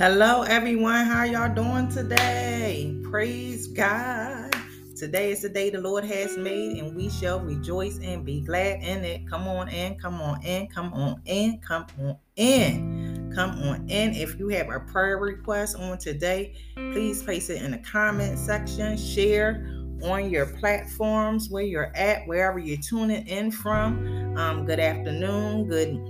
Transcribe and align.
Hello, 0.00 0.44
everyone. 0.44 1.04
How 1.04 1.24
y'all 1.24 1.54
doing 1.54 1.86
today? 1.88 2.96
Praise 3.02 3.66
God. 3.66 4.50
Today 4.96 5.30
is 5.30 5.42
the 5.42 5.50
day 5.50 5.68
the 5.68 5.78
Lord 5.78 6.04
has 6.04 6.38
made, 6.38 6.78
and 6.78 6.96
we 6.96 7.10
shall 7.10 7.38
rejoice 7.38 7.98
and 7.98 8.24
be 8.24 8.40
glad 8.40 8.82
in 8.82 9.04
it. 9.04 9.28
Come 9.28 9.46
on 9.46 9.68
in, 9.68 9.98
come 9.98 10.22
on 10.22 10.42
in, 10.42 10.68
come 10.68 10.94
on 10.94 11.20
in, 11.26 11.58
come 11.58 11.84
on 11.98 12.16
in. 12.36 13.30
Come 13.34 13.50
on 13.60 13.90
in. 13.90 14.14
If 14.14 14.38
you 14.38 14.48
have 14.48 14.70
a 14.70 14.80
prayer 14.80 15.18
request 15.18 15.76
on 15.76 15.98
today, 15.98 16.54
please 16.76 17.22
place 17.22 17.50
it 17.50 17.60
in 17.60 17.72
the 17.72 17.78
comment 17.80 18.38
section. 18.38 18.96
Share 18.96 19.66
on 20.02 20.30
your 20.30 20.46
platforms 20.46 21.50
where 21.50 21.62
you're 21.62 21.94
at, 21.94 22.26
wherever 22.26 22.58
you're 22.58 22.80
tuning 22.80 23.26
in 23.26 23.50
from. 23.50 24.34
Um, 24.38 24.64
good 24.64 24.80
afternoon, 24.80 25.68
good 25.68 26.00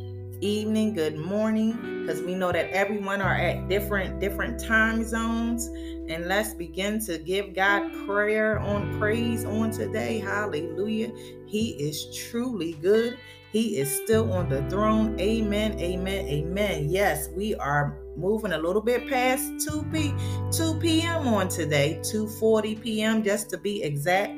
evening, 0.40 0.94
good 0.94 1.16
morning, 1.16 1.99
because 2.10 2.24
we 2.24 2.34
know 2.34 2.50
that 2.50 2.68
everyone 2.70 3.20
are 3.20 3.36
at 3.36 3.68
different 3.68 4.18
different 4.18 4.58
time 4.58 5.04
zones. 5.04 5.66
And 6.08 6.26
let's 6.26 6.54
begin 6.54 6.98
to 7.06 7.18
give 7.18 7.54
God 7.54 7.88
prayer 8.04 8.58
on 8.58 8.98
praise 8.98 9.44
on 9.44 9.70
today. 9.70 10.18
Hallelujah. 10.18 11.12
He 11.46 11.70
is 11.74 12.12
truly 12.16 12.72
good. 12.74 13.16
He 13.52 13.78
is 13.78 13.94
still 14.02 14.32
on 14.32 14.48
the 14.48 14.68
throne. 14.68 15.18
Amen. 15.20 15.78
Amen. 15.78 16.26
Amen. 16.26 16.88
Yes, 16.88 17.28
we 17.36 17.54
are 17.54 17.96
moving 18.16 18.52
a 18.52 18.58
little 18.58 18.82
bit 18.82 19.08
past 19.08 19.44
2 19.68 19.84
p 19.92 20.12
2 20.50 20.80
p.m. 20.80 21.28
on 21.28 21.48
today, 21.48 22.00
2:40 22.02 22.82
p.m. 22.82 23.22
just 23.22 23.50
to 23.50 23.58
be 23.58 23.84
exact. 23.84 24.32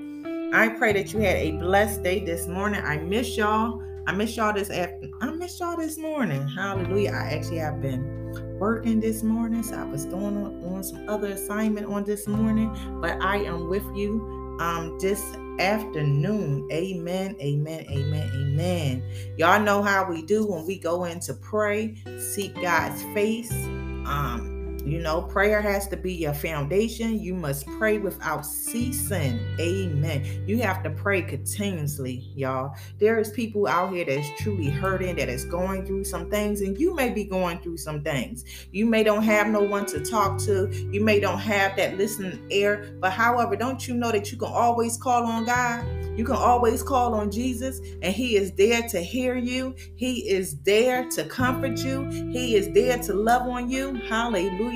I 0.52 0.68
pray 0.68 0.92
that 0.92 1.14
you 1.14 1.20
had 1.20 1.36
a 1.36 1.52
blessed 1.52 2.02
day 2.02 2.22
this 2.22 2.46
morning. 2.46 2.82
I 2.84 2.98
miss 2.98 3.34
y'all. 3.38 3.82
I 4.06 4.12
miss 4.12 4.36
y'all 4.36 4.52
this 4.52 4.70
after. 4.70 5.08
I 5.20 5.30
miss 5.30 5.58
y'all 5.60 5.76
this 5.76 5.98
morning. 5.98 6.46
Hallelujah. 6.48 7.10
I 7.10 7.34
actually 7.34 7.58
have 7.58 7.80
been 7.80 8.58
working 8.58 9.00
this 9.00 9.22
morning, 9.22 9.62
so 9.62 9.76
I 9.76 9.84
was 9.84 10.04
doing 10.04 10.36
on, 10.36 10.64
on 10.64 10.84
some 10.84 11.08
other 11.08 11.28
assignment 11.28 11.86
on 11.86 12.04
this 12.04 12.26
morning, 12.26 12.70
but 13.00 13.20
I 13.22 13.38
am 13.38 13.68
with 13.68 13.84
you 13.94 14.56
um 14.60 14.98
this 15.00 15.22
afternoon. 15.58 16.68
Amen. 16.72 17.36
Amen. 17.40 17.86
Amen. 17.90 18.30
Amen. 18.34 19.02
Y'all 19.36 19.60
know 19.60 19.82
how 19.82 20.08
we 20.08 20.22
do 20.22 20.46
when 20.46 20.66
we 20.66 20.78
go 20.78 21.04
in 21.04 21.20
to 21.20 21.34
pray, 21.34 21.96
seek 22.18 22.54
God's 22.60 23.02
face. 23.14 23.52
Um 23.52 24.51
you 24.84 24.98
know, 25.00 25.22
prayer 25.22 25.60
has 25.60 25.86
to 25.88 25.96
be 25.96 26.12
your 26.12 26.34
foundation. 26.34 27.20
You 27.20 27.34
must 27.34 27.66
pray 27.78 27.98
without 27.98 28.44
ceasing. 28.44 29.38
Amen. 29.60 30.44
You 30.46 30.60
have 30.62 30.82
to 30.82 30.90
pray 30.90 31.22
continuously, 31.22 32.30
y'all. 32.34 32.74
There 32.98 33.18
is 33.18 33.30
people 33.30 33.66
out 33.66 33.92
here 33.92 34.04
that's 34.04 34.28
truly 34.42 34.70
hurting, 34.70 35.16
that 35.16 35.28
is 35.28 35.44
going 35.44 35.86
through 35.86 36.04
some 36.04 36.28
things, 36.30 36.62
and 36.62 36.78
you 36.78 36.94
may 36.94 37.10
be 37.10 37.24
going 37.24 37.60
through 37.60 37.76
some 37.76 38.02
things. 38.02 38.44
You 38.72 38.86
may 38.86 39.04
don't 39.04 39.22
have 39.22 39.46
no 39.46 39.62
one 39.62 39.86
to 39.86 40.00
talk 40.00 40.38
to. 40.40 40.68
You 40.90 41.00
may 41.00 41.20
don't 41.20 41.38
have 41.38 41.76
that 41.76 41.96
listening 41.96 42.44
ear. 42.50 42.96
But 43.00 43.12
however, 43.12 43.54
don't 43.56 43.86
you 43.86 43.94
know 43.94 44.10
that 44.10 44.32
you 44.32 44.38
can 44.38 44.52
always 44.52 44.96
call 44.96 45.24
on 45.24 45.44
God? 45.44 45.86
You 46.16 46.24
can 46.24 46.36
always 46.36 46.82
call 46.82 47.14
on 47.14 47.30
Jesus, 47.30 47.80
and 48.02 48.14
He 48.14 48.36
is 48.36 48.52
there 48.52 48.82
to 48.88 49.00
hear 49.00 49.36
you. 49.36 49.74
He 49.96 50.28
is 50.28 50.58
there 50.60 51.08
to 51.10 51.24
comfort 51.24 51.78
you. 51.78 52.06
He 52.32 52.56
is 52.56 52.70
there 52.72 52.98
to 52.98 53.14
love 53.14 53.48
on 53.48 53.70
you. 53.70 53.94
Hallelujah. 53.94 54.71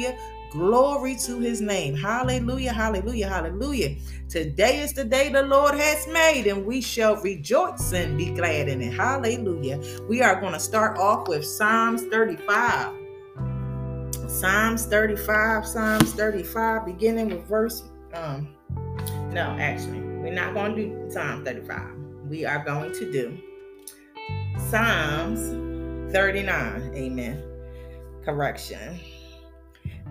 Glory 0.50 1.16
to 1.16 1.39
his 1.39 1.61
name. 1.61 1.96
Hallelujah, 1.96 2.73
hallelujah, 2.73 3.29
hallelujah. 3.29 3.96
Today 4.29 4.80
is 4.80 4.92
the 4.92 5.05
day 5.05 5.29
the 5.29 5.42
Lord 5.42 5.74
has 5.74 6.07
made, 6.08 6.46
and 6.46 6.64
we 6.64 6.80
shall 6.80 7.17
rejoice 7.17 7.92
and 7.92 8.17
be 8.17 8.30
glad 8.30 8.68
in 8.68 8.80
it. 8.80 8.92
Hallelujah. 8.92 9.80
We 10.08 10.23
are 10.23 10.40
going 10.40 10.52
to 10.52 10.61
start 10.61 10.98
off 10.98 11.29
with 11.29 11.45
Psalms 11.45 12.05
35. 12.05 12.95
Psalms 14.29 14.86
35, 14.86 15.67
Psalms 15.67 16.12
35, 16.12 16.86
beginning 16.86 17.29
with 17.30 17.46
verse 17.46 17.83
um 18.14 18.48
no, 19.36 19.55
actually, 19.61 20.01
we're 20.01 20.33
not 20.33 20.55
going 20.55 20.74
to 20.77 20.83
do 20.83 21.11
Psalm 21.11 21.45
35. 21.45 21.83
We 22.30 22.46
are 22.46 22.64
going 22.64 22.92
to 22.92 23.12
do 23.12 23.39
Psalms 24.70 25.40
39. 26.11 26.92
Amen. 26.95 27.42
Correction. 28.24 28.98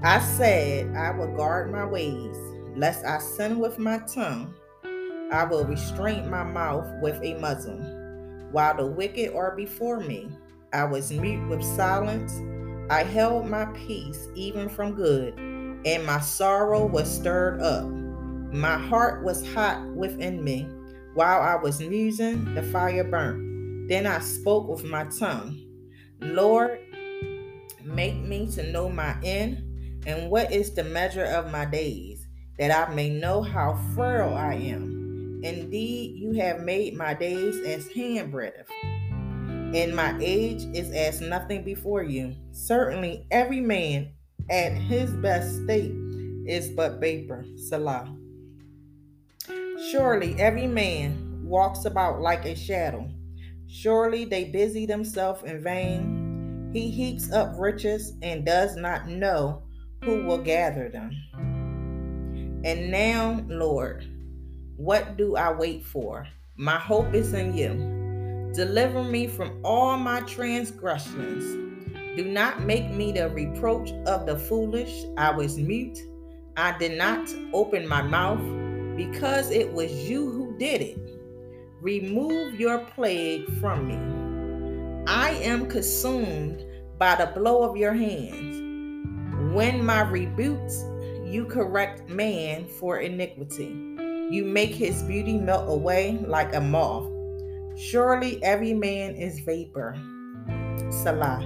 I 0.03 0.19
said, 0.19 0.95
I 0.95 1.11
will 1.11 1.35
guard 1.35 1.71
my 1.71 1.85
ways, 1.85 2.37
lest 2.75 3.05
I 3.05 3.17
sin 3.19 3.59
with 3.59 3.79
my 3.79 3.99
tongue. 4.13 4.53
I 5.31 5.45
will 5.45 5.65
restrain 5.65 6.29
my 6.29 6.43
mouth 6.43 6.87
with 7.01 7.19
a 7.23 7.33
muzzle. 7.35 7.79
While 8.51 8.77
the 8.77 8.85
wicked 8.85 9.33
are 9.33 9.55
before 9.55 9.99
me, 9.99 10.29
I 10.73 10.83
was 10.83 11.11
mute 11.11 11.47
with 11.49 11.63
silence. 11.63 12.33
I 12.91 13.03
held 13.03 13.47
my 13.47 13.65
peace 13.73 14.27
even 14.35 14.69
from 14.69 14.93
good, 14.93 15.33
and 15.37 16.05
my 16.05 16.19
sorrow 16.19 16.85
was 16.85 17.09
stirred 17.09 17.61
up. 17.61 17.85
My 18.53 18.77
heart 18.77 19.23
was 19.23 19.45
hot 19.53 19.85
within 19.95 20.43
me. 20.43 20.69
While 21.15 21.41
I 21.41 21.55
was 21.55 21.79
musing, 21.79 22.53
the 22.53 22.63
fire 22.63 23.03
burnt. 23.03 23.89
Then 23.89 24.05
I 24.05 24.19
spoke 24.19 24.67
with 24.67 24.83
my 24.83 25.05
tongue. 25.05 25.61
Lord, 26.19 26.79
make 27.83 28.15
me 28.15 28.47
to 28.51 28.71
know 28.71 28.89
my 28.89 29.15
end, 29.23 29.63
and 30.05 30.29
what 30.29 30.51
is 30.51 30.73
the 30.73 30.83
measure 30.83 31.25
of 31.25 31.51
my 31.51 31.65
days, 31.65 32.27
that 32.57 32.71
I 32.71 32.93
may 32.93 33.09
know 33.09 33.41
how 33.41 33.79
frail 33.95 34.33
I 34.33 34.53
am. 34.53 35.41
Indeed, 35.43 36.15
you 36.17 36.33
have 36.33 36.61
made 36.61 36.95
my 36.95 37.13
days 37.13 37.59
as 37.65 37.87
handbreadth, 37.89 38.69
and 39.75 39.95
my 39.95 40.17
age 40.21 40.63
is 40.73 40.91
as 40.91 41.21
nothing 41.21 41.63
before 41.63 42.03
you. 42.03 42.35
Certainly, 42.51 43.27
every 43.31 43.61
man 43.61 44.11
at 44.49 44.73
his 44.73 45.11
best 45.11 45.63
state 45.63 45.93
is 46.47 46.69
but 46.69 46.99
vapor. 46.99 47.45
Selah. 47.57 48.15
Surely 49.91 50.35
every 50.39 50.67
man 50.67 51.41
walks 51.43 51.85
about 51.85 52.21
like 52.21 52.45
a 52.45 52.55
shadow. 52.55 53.07
Surely 53.67 54.25
they 54.25 54.45
busy 54.45 54.85
themselves 54.85 55.43
in 55.43 55.61
vain. 55.61 56.71
He 56.73 56.89
heaps 56.89 57.31
up 57.31 57.53
riches 57.57 58.13
and 58.21 58.45
does 58.45 58.75
not 58.75 59.07
know 59.07 59.64
who 60.05 60.23
will 60.23 60.37
gather 60.37 60.87
them. 60.87 61.11
And 62.63 62.91
now, 62.91 63.43
Lord, 63.47 64.07
what 64.77 65.17
do 65.17 65.35
I 65.35 65.51
wait 65.51 65.83
for? 65.83 66.27
My 66.55 66.77
hope 66.77 67.13
is 67.13 67.33
in 67.33 67.55
you. 67.57 68.51
Deliver 68.53 69.03
me 69.03 69.27
from 69.27 69.59
all 69.63 69.97
my 69.97 70.21
transgressions. 70.21 71.43
Do 72.15 72.23
not 72.23 72.61
make 72.61 72.89
me 72.91 73.11
the 73.11 73.29
reproach 73.29 73.91
of 74.05 74.25
the 74.25 74.37
foolish. 74.37 75.03
I 75.17 75.31
was 75.31 75.57
mute. 75.57 75.99
I 76.55 76.77
did 76.77 76.97
not 76.97 77.27
open 77.51 77.87
my 77.87 78.01
mouth 78.01 78.39
because 78.95 79.51
it 79.51 79.73
was 79.73 79.91
you 80.09 80.31
who 80.31 80.57
did 80.57 80.81
it. 80.81 80.99
Remove 81.81 82.59
your 82.59 82.79
plague 82.79 83.45
from 83.59 83.87
me. 83.87 85.03
I 85.07 85.31
am 85.31 85.67
consumed 85.67 86.63
by 86.97 87.15
the 87.15 87.27
blow 87.27 87.63
of 87.63 87.75
your 87.75 87.93
hands. 87.93 88.65
When 89.55 89.85
my 89.85 90.01
rebukes, 90.01 90.83
you 91.23 91.45
correct 91.45 92.09
man 92.09 92.67
for 92.67 92.99
iniquity. 92.99 93.73
You 94.29 94.43
make 94.43 94.71
his 94.71 95.01
beauty 95.03 95.37
melt 95.37 95.69
away 95.69 96.19
like 96.27 96.53
a 96.53 96.59
moth. 96.59 97.09
Surely 97.79 98.43
every 98.43 98.73
man 98.73 99.15
is 99.15 99.39
vapor. 99.39 99.95
Selah. 100.89 101.39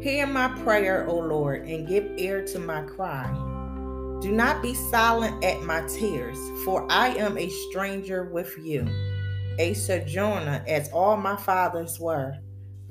Hear 0.00 0.26
my 0.26 0.48
prayer, 0.64 1.06
O 1.06 1.18
Lord, 1.18 1.68
and 1.68 1.86
give 1.86 2.06
ear 2.16 2.42
to 2.46 2.58
my 2.58 2.80
cry. 2.84 3.26
Do 4.22 4.32
not 4.32 4.62
be 4.62 4.72
silent 4.72 5.44
at 5.44 5.60
my 5.64 5.86
tears, 5.88 6.38
for 6.64 6.90
I 6.90 7.08
am 7.08 7.36
a 7.36 7.50
stranger 7.50 8.32
with 8.32 8.56
you, 8.56 8.86
a 9.58 9.74
sojourner 9.74 10.64
as 10.66 10.88
all 10.88 11.18
my 11.18 11.36
fathers 11.36 12.00
were. 12.00 12.38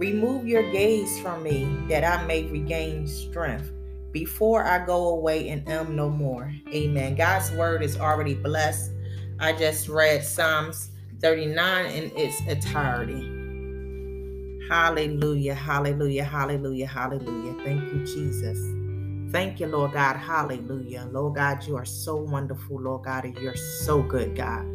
Remove 0.01 0.48
your 0.48 0.71
gaze 0.71 1.19
from 1.19 1.44
me, 1.44 1.77
that 1.88 2.03
I 2.03 2.25
may 2.25 2.45
regain 2.48 3.06
strength 3.06 3.71
before 4.12 4.63
I 4.63 4.83
go 4.83 5.09
away 5.09 5.50
and 5.50 5.69
am 5.69 5.95
no 5.95 6.09
more. 6.09 6.51
Amen. 6.69 7.13
God's 7.13 7.51
word 7.51 7.83
is 7.83 8.00
already 8.00 8.33
blessed. 8.33 8.94
I 9.39 9.53
just 9.53 9.88
read 9.88 10.24
Psalms 10.24 10.89
39 11.19 11.86
in 11.86 12.12
its 12.18 12.42
entirety. 12.48 13.21
Hallelujah, 14.68 15.53
hallelujah, 15.53 16.24
hallelujah, 16.24 16.88
hallelujah. 16.88 17.53
Thank 17.63 17.83
you, 17.94 18.03
Jesus. 18.03 18.57
Thank 19.31 19.59
you, 19.59 19.68
Lord 19.68 19.94
God. 19.94 20.15
Hallelujah. 20.18 21.07
Lord 21.12 21.36
God, 21.36 21.63
you 21.68 21.75
are 21.75 21.86
so 21.86 22.15
wonderful, 22.15 22.81
Lord 22.81 23.03
God, 23.03 23.31
you're 23.39 23.56
so 23.56 24.01
good, 24.01 24.36
God. 24.36 24.65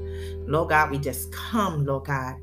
Lord 0.47 0.69
God, 0.69 0.93
we 0.93 0.99
just 0.99 1.33
come, 1.33 1.85
Lord 1.85 2.05
God. 2.05 2.37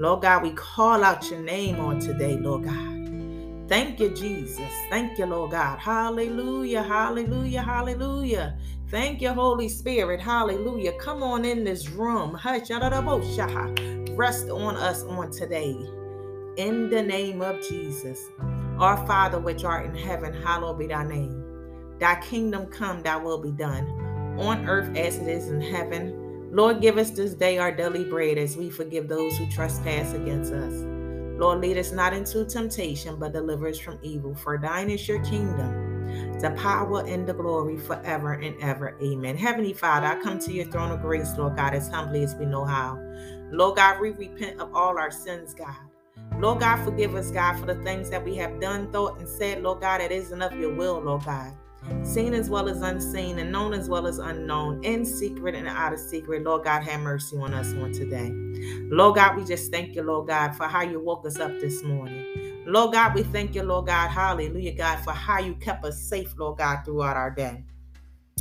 Lord 0.00 0.22
God, 0.22 0.44
we 0.44 0.52
call 0.52 1.02
out 1.02 1.28
your 1.28 1.40
name 1.40 1.80
on 1.80 1.98
today, 1.98 2.36
Lord 2.36 2.62
God. 2.62 3.68
Thank 3.68 3.98
you, 3.98 4.10
Jesus. 4.10 4.70
Thank 4.90 5.18
you, 5.18 5.26
Lord 5.26 5.50
God. 5.50 5.80
Hallelujah, 5.80 6.84
hallelujah, 6.84 7.62
hallelujah. 7.62 8.56
Thank 8.90 9.20
you, 9.20 9.30
Holy 9.30 9.68
Spirit. 9.68 10.20
Hallelujah. 10.20 10.92
Come 11.00 11.24
on 11.24 11.44
in 11.44 11.64
this 11.64 11.88
room. 11.90 12.38
Rest 14.16 14.48
on 14.48 14.76
us 14.76 15.02
on 15.02 15.32
today. 15.32 15.76
In 16.56 16.88
the 16.90 17.02
name 17.02 17.42
of 17.42 17.60
Jesus. 17.68 18.20
Our 18.78 19.04
Father 19.04 19.40
which 19.40 19.64
art 19.64 19.84
in 19.84 19.96
heaven, 19.96 20.32
hallowed 20.32 20.78
be 20.78 20.86
thy 20.86 21.02
name. 21.02 21.44
Thy 21.98 22.20
kingdom 22.20 22.66
come, 22.66 23.02
thy 23.02 23.16
will 23.16 23.42
be 23.42 23.50
done, 23.50 23.84
on 24.38 24.68
earth 24.68 24.96
as 24.96 25.18
it 25.18 25.26
is 25.26 25.48
in 25.48 25.60
heaven. 25.60 26.27
Lord, 26.50 26.80
give 26.80 26.96
us 26.96 27.10
this 27.10 27.34
day 27.34 27.58
our 27.58 27.70
daily 27.70 28.04
bread 28.04 28.38
as 28.38 28.56
we 28.56 28.70
forgive 28.70 29.06
those 29.06 29.36
who 29.36 29.50
trespass 29.50 30.14
against 30.14 30.52
us. 30.52 30.72
Lord, 31.38 31.60
lead 31.60 31.76
us 31.76 31.92
not 31.92 32.14
into 32.14 32.44
temptation, 32.46 33.16
but 33.18 33.34
deliver 33.34 33.68
us 33.68 33.78
from 33.78 33.98
evil. 34.02 34.34
For 34.34 34.56
thine 34.56 34.88
is 34.88 35.06
your 35.06 35.22
kingdom, 35.24 36.40
the 36.40 36.50
power 36.52 37.04
and 37.06 37.26
the 37.26 37.34
glory 37.34 37.76
forever 37.76 38.32
and 38.32 38.60
ever. 38.62 38.98
Amen. 39.02 39.36
Heavenly 39.36 39.74
Father, 39.74 40.06
I 40.06 40.20
come 40.22 40.38
to 40.40 40.52
your 40.52 40.64
throne 40.64 40.90
of 40.90 41.02
grace, 41.02 41.36
Lord 41.36 41.54
God, 41.54 41.74
as 41.74 41.88
humbly 41.90 42.24
as 42.24 42.34
we 42.34 42.46
know 42.46 42.64
how. 42.64 42.98
Lord 43.52 43.76
God, 43.76 44.00
we 44.00 44.10
repent 44.10 44.58
of 44.58 44.74
all 44.74 44.98
our 44.98 45.10
sins, 45.10 45.52
God. 45.52 45.76
Lord 46.38 46.60
God, 46.60 46.82
forgive 46.82 47.14
us, 47.14 47.30
God, 47.30 47.58
for 47.60 47.66
the 47.66 47.82
things 47.84 48.08
that 48.10 48.24
we 48.24 48.36
have 48.36 48.58
done, 48.58 48.90
thought, 48.90 49.18
and 49.18 49.28
said, 49.28 49.62
Lord 49.62 49.80
God, 49.80 50.00
that 50.00 50.10
isn't 50.10 50.40
of 50.40 50.58
your 50.58 50.74
will, 50.74 50.98
Lord 51.00 51.24
God. 51.24 51.52
Seen 52.04 52.34
as 52.34 52.48
well 52.48 52.68
as 52.68 52.82
unseen, 52.82 53.38
and 53.38 53.52
known 53.52 53.74
as 53.74 53.88
well 53.88 54.06
as 54.06 54.18
unknown, 54.18 54.82
in 54.84 55.04
secret 55.04 55.54
and 55.54 55.68
out 55.68 55.92
of 55.92 56.00
secret. 56.00 56.44
Lord 56.44 56.64
God, 56.64 56.82
have 56.82 57.00
mercy 57.00 57.36
on 57.36 57.54
us 57.54 57.72
on 57.74 57.92
today. 57.92 58.30
Lord 58.90 59.16
God, 59.16 59.36
we 59.36 59.44
just 59.44 59.70
thank 59.70 59.94
you, 59.94 60.02
Lord 60.02 60.28
God, 60.28 60.54
for 60.54 60.64
how 60.64 60.82
you 60.82 61.00
woke 61.00 61.26
us 61.26 61.38
up 61.38 61.52
this 61.60 61.82
morning. 61.82 62.24
Lord 62.66 62.92
God, 62.92 63.14
we 63.14 63.22
thank 63.22 63.54
you, 63.54 63.62
Lord 63.62 63.86
God, 63.86 64.08
hallelujah, 64.08 64.72
God, 64.72 64.98
for 65.00 65.12
how 65.12 65.38
you 65.38 65.54
kept 65.54 65.84
us 65.84 66.00
safe, 66.00 66.34
Lord 66.38 66.58
God, 66.58 66.84
throughout 66.84 67.16
our 67.16 67.30
day. 67.30 67.64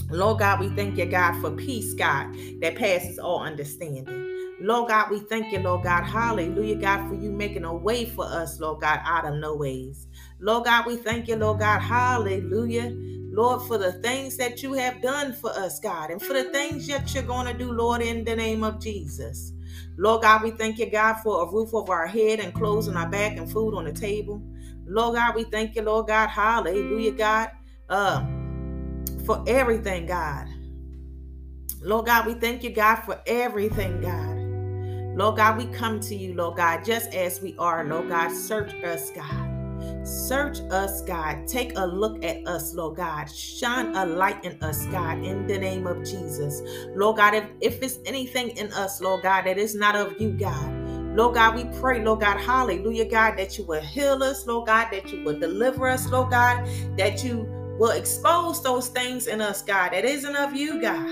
Lord 0.10 0.40
God, 0.40 0.60
we 0.60 0.70
thank 0.70 0.98
you, 0.98 1.06
God, 1.06 1.40
for 1.42 1.52
peace, 1.52 1.94
God, 1.94 2.34
that 2.62 2.76
passes 2.76 3.20
all 3.20 3.42
understanding. 3.42 4.56
Lord 4.60 4.90
God, 4.90 5.12
we 5.12 5.20
thank 5.20 5.52
you, 5.52 5.60
Lord 5.60 5.84
God. 5.84 6.04
Hallelujah, 6.04 6.76
God, 6.76 7.08
for 7.08 7.16
you 7.16 7.32
making 7.32 7.64
a 7.64 7.74
way 7.74 8.06
for 8.06 8.26
us, 8.26 8.60
Lord 8.60 8.82
God, 8.82 9.00
out 9.04 9.26
of 9.26 9.36
no 9.36 9.56
ways. 9.56 10.08
Lord 10.40 10.66
God, 10.66 10.86
we 10.86 10.96
thank 10.96 11.28
you, 11.28 11.36
Lord 11.36 11.60
God. 11.60 11.80
Hallelujah. 11.80 12.96
Lord, 13.38 13.62
for 13.68 13.78
the 13.78 13.94
things 13.94 14.36
that 14.38 14.64
you 14.64 14.74
have 14.74 15.00
done 15.00 15.32
for 15.32 15.52
us, 15.52 15.80
God, 15.80 16.10
and 16.10 16.20
for 16.20 16.34
the 16.34 16.46
things 16.46 16.88
that 16.88 17.14
you're 17.14 17.22
going 17.22 17.46
to 17.46 17.54
do, 17.54 17.72
Lord, 17.72 18.02
in 18.02 18.24
the 18.24 18.36
name 18.36 18.64
of 18.64 18.82
Jesus. 18.82 19.54
Lord 19.96 20.24
God, 20.24 20.42
we 20.42 20.50
thank 20.50 20.80
you, 20.80 20.90
God, 20.90 21.18
for 21.22 21.44
a 21.44 21.52
roof 21.52 21.72
over 21.72 21.94
our 21.94 22.08
head 22.08 22.40
and 22.40 22.52
clothes 22.52 22.88
on 22.88 22.98
our 22.98 23.08
back 23.08 23.38
and 23.38 23.48
food 23.52 23.76
on 23.76 23.86
the 23.86 23.94
table. 23.94 24.42
Lord 24.88 25.18
God, 25.18 25.36
we 25.36 25.44
thank 25.44 25.76
you, 25.76 25.84
Lord 25.84 26.08
God. 26.08 26.30
Hallelujah, 26.30 27.12
God, 27.12 27.52
uh, 27.90 28.26
for 29.24 29.44
everything, 29.46 30.08
God. 30.08 30.48
Lord 31.80 32.08
God, 32.08 32.26
we 32.26 32.34
thank 32.34 32.64
you, 32.64 32.72
God, 32.72 32.96
for 33.04 33.22
everything, 33.28 34.02
God. 34.02 35.16
Lord 35.16 35.36
God, 35.36 35.60
we 35.60 35.68
come 35.68 36.00
to 36.00 36.16
you, 36.16 36.34
Lord 36.34 36.58
God, 36.58 36.84
just 36.84 37.14
as 37.14 37.40
we 37.40 37.56
are, 37.60 37.84
Lord 37.86 38.10
God. 38.10 38.32
Search 38.32 38.74
us, 38.84 39.12
God. 39.12 39.47
Search 40.04 40.60
us, 40.72 41.02
God. 41.02 41.48
Take 41.48 41.78
a 41.78 41.86
look 41.86 42.24
at 42.24 42.48
us, 42.48 42.74
Lord 42.74 42.98
God. 42.98 43.26
Shine 43.26 43.96
a 43.96 44.06
light 44.06 44.44
in 44.46 44.62
us, 44.64 44.86
God, 44.88 45.24
in 45.24 45.48
the 45.48 45.58
name 45.58 45.88
of 45.88 46.04
Jesus. 46.04 46.62
Lord 46.96 47.18
God, 47.18 47.34
if, 47.34 47.46
if 47.62 47.82
it's 47.84 48.00
anything 48.06 48.50
in 48.58 48.72
us, 48.74 49.02
Lord 49.02 49.24
God, 49.24 49.46
that 49.46 49.58
is 49.58 49.76
not 49.76 49.96
of 49.96 50.20
you, 50.20 50.32
God. 50.32 50.74
Lord 51.16 51.34
God, 51.34 51.56
we 51.56 51.66
pray, 51.80 52.04
Lord 52.04 52.20
God, 52.20 52.40
hallelujah, 52.40 53.06
God, 53.06 53.38
that 53.38 53.58
you 53.58 53.66
will 53.66 53.82
heal 53.82 54.22
us, 54.22 54.46
Lord 54.46 54.68
God, 54.68 54.90
that 54.92 55.12
you 55.12 55.24
will 55.24 55.40
deliver 55.40 55.88
us, 55.88 56.08
Lord 56.10 56.30
God, 56.30 56.68
that 56.98 57.24
you 57.24 57.48
will 57.80 57.92
expose 57.92 58.62
those 58.62 58.90
things 58.90 59.26
in 59.26 59.42
us, 59.42 59.64
God, 59.64 59.94
that 59.94 60.06
isn't 60.06 60.36
of 60.36 60.56
you, 60.56 60.80
God. 60.80 61.10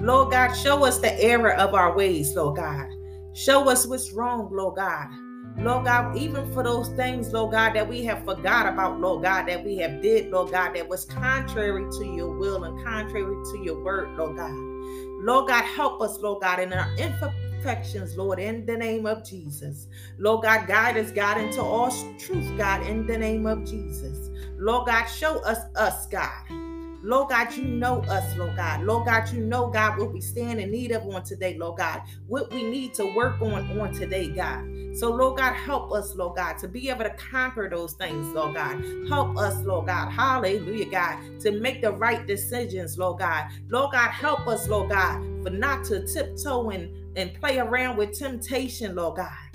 Lord 0.00 0.32
God, 0.32 0.52
show 0.54 0.84
us 0.84 0.98
the 0.98 1.18
error 1.22 1.54
of 1.54 1.72
our 1.72 1.96
ways, 1.96 2.34
Lord 2.34 2.56
God. 2.56 2.88
Show 3.32 3.68
us 3.68 3.86
what's 3.86 4.12
wrong, 4.12 4.48
Lord 4.52 4.76
God. 4.76 5.08
Lord 5.56 5.84
God, 5.84 6.16
even 6.16 6.52
for 6.52 6.62
those 6.62 6.88
things, 6.90 7.32
Lord 7.32 7.52
God, 7.52 7.74
that 7.74 7.88
we 7.88 8.04
have 8.04 8.24
forgot 8.24 8.66
about, 8.66 9.00
Lord 9.00 9.22
God, 9.22 9.46
that 9.46 9.64
we 9.64 9.76
have 9.78 10.02
did, 10.02 10.30
Lord 10.30 10.50
God, 10.50 10.74
that 10.74 10.88
was 10.88 11.04
contrary 11.04 11.84
to 11.98 12.04
your 12.04 12.36
will 12.36 12.64
and 12.64 12.84
contrary 12.84 13.34
to 13.52 13.62
your 13.64 13.82
word, 13.82 14.16
Lord 14.16 14.36
God. 14.36 14.52
Lord 14.52 15.48
God, 15.48 15.64
help 15.64 16.02
us, 16.02 16.18
Lord 16.18 16.42
God, 16.42 16.58
in 16.58 16.72
our 16.72 16.92
imperfections, 16.96 18.16
Lord, 18.16 18.40
in 18.40 18.66
the 18.66 18.76
name 18.76 19.06
of 19.06 19.24
Jesus. 19.24 19.86
Lord 20.18 20.42
God, 20.42 20.66
guide 20.66 20.96
us, 20.96 21.10
God, 21.12 21.38
into 21.38 21.62
all 21.62 21.90
truth, 22.18 22.58
God, 22.58 22.86
in 22.86 23.06
the 23.06 23.16
name 23.16 23.46
of 23.46 23.64
Jesus. 23.64 24.30
Lord 24.58 24.86
God, 24.88 25.06
show 25.06 25.38
us 25.44 25.60
us, 25.76 26.06
God. 26.06 26.63
Lord 27.04 27.28
God, 27.28 27.54
you 27.54 27.64
know 27.64 28.00
us, 28.04 28.34
Lord 28.34 28.56
God. 28.56 28.80
Lord 28.82 29.04
God, 29.04 29.30
you 29.30 29.40
know, 29.42 29.68
God, 29.68 29.98
what 29.98 30.10
we 30.10 30.22
stand 30.22 30.58
in 30.58 30.70
need 30.70 30.90
of 30.90 31.02
on 31.02 31.22
today, 31.22 31.54
Lord 31.58 31.76
God. 31.76 32.00
What 32.28 32.50
we 32.50 32.62
need 32.62 32.94
to 32.94 33.14
work 33.14 33.42
on 33.42 33.78
on 33.78 33.92
today, 33.92 34.28
God. 34.28 34.64
So, 34.96 35.10
Lord 35.10 35.36
God, 35.36 35.52
help 35.52 35.92
us, 35.92 36.14
Lord 36.14 36.36
God, 36.36 36.56
to 36.58 36.68
be 36.68 36.88
able 36.88 37.04
to 37.04 37.10
conquer 37.10 37.68
those 37.68 37.92
things, 37.92 38.26
Lord 38.28 38.54
God. 38.54 38.82
Help 39.06 39.36
us, 39.36 39.62
Lord 39.64 39.88
God. 39.88 40.10
Hallelujah, 40.10 40.90
God, 40.90 41.40
to 41.40 41.60
make 41.60 41.82
the 41.82 41.92
right 41.92 42.26
decisions, 42.26 42.96
Lord 42.96 43.18
God. 43.18 43.50
Lord 43.68 43.92
God, 43.92 44.10
help 44.10 44.46
us, 44.46 44.66
Lord 44.66 44.88
God, 44.88 45.20
for 45.42 45.50
not 45.50 45.84
to 45.86 46.06
tiptoe 46.06 46.70
and, 46.70 46.88
and 47.18 47.34
play 47.34 47.58
around 47.58 47.98
with 47.98 48.18
temptation, 48.18 48.94
Lord 48.94 49.16
God. 49.16 49.54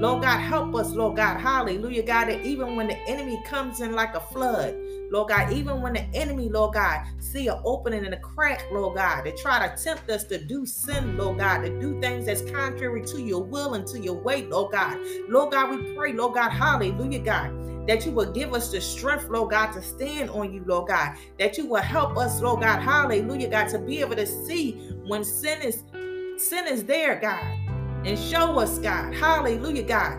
Lord 0.00 0.22
God, 0.22 0.38
help 0.38 0.74
us, 0.74 0.90
Lord 0.90 1.16
God. 1.16 1.40
Hallelujah, 1.40 2.02
God, 2.02 2.26
that 2.26 2.44
even 2.44 2.74
when 2.74 2.88
the 2.88 2.98
enemy 3.08 3.40
comes 3.44 3.80
in 3.80 3.92
like 3.92 4.14
a 4.14 4.20
flood, 4.20 4.74
Lord 5.10 5.28
God, 5.28 5.52
even 5.52 5.80
when 5.80 5.94
the 5.94 6.04
enemy, 6.14 6.48
Lord 6.48 6.74
God, 6.74 7.06
see 7.18 7.48
an 7.48 7.58
opening 7.64 8.04
and 8.04 8.14
a 8.14 8.18
crack, 8.18 8.64
Lord 8.70 8.96
God, 8.96 9.22
to 9.22 9.32
try 9.36 9.66
to 9.66 9.82
tempt 9.82 10.10
us 10.10 10.24
to 10.24 10.38
do 10.38 10.66
sin, 10.66 11.16
Lord 11.16 11.38
God, 11.38 11.62
to 11.62 11.80
do 11.80 12.00
things 12.00 12.26
that's 12.26 12.42
contrary 12.50 13.02
to 13.06 13.22
your 13.22 13.42
will 13.42 13.74
and 13.74 13.86
to 13.88 14.00
your 14.00 14.14
way, 14.14 14.44
Lord 14.44 14.72
God. 14.72 14.98
Lord 15.28 15.52
God, 15.52 15.70
we 15.70 15.94
pray, 15.94 16.12
Lord 16.12 16.34
God, 16.34 16.50
hallelujah, 16.50 17.20
God, 17.20 17.86
that 17.88 18.04
you 18.04 18.12
will 18.12 18.30
give 18.32 18.52
us 18.52 18.70
the 18.70 18.80
strength, 18.80 19.28
Lord 19.28 19.50
God, 19.50 19.72
to 19.72 19.82
stand 19.82 20.30
on 20.30 20.52
you, 20.52 20.62
Lord 20.66 20.88
God, 20.88 21.16
that 21.38 21.56
you 21.56 21.66
will 21.66 21.82
help 21.82 22.18
us, 22.18 22.40
Lord 22.42 22.60
God, 22.60 22.80
hallelujah, 22.80 23.48
God, 23.48 23.68
to 23.68 23.78
be 23.78 24.00
able 24.00 24.16
to 24.16 24.26
see 24.26 24.72
when 25.06 25.24
sin 25.24 25.62
is 25.62 25.84
sin 26.36 26.66
is 26.68 26.84
there, 26.84 27.18
God, 27.18 27.42
and 28.06 28.18
show 28.18 28.58
us, 28.58 28.78
God, 28.78 29.14
hallelujah, 29.14 29.82
God, 29.82 30.18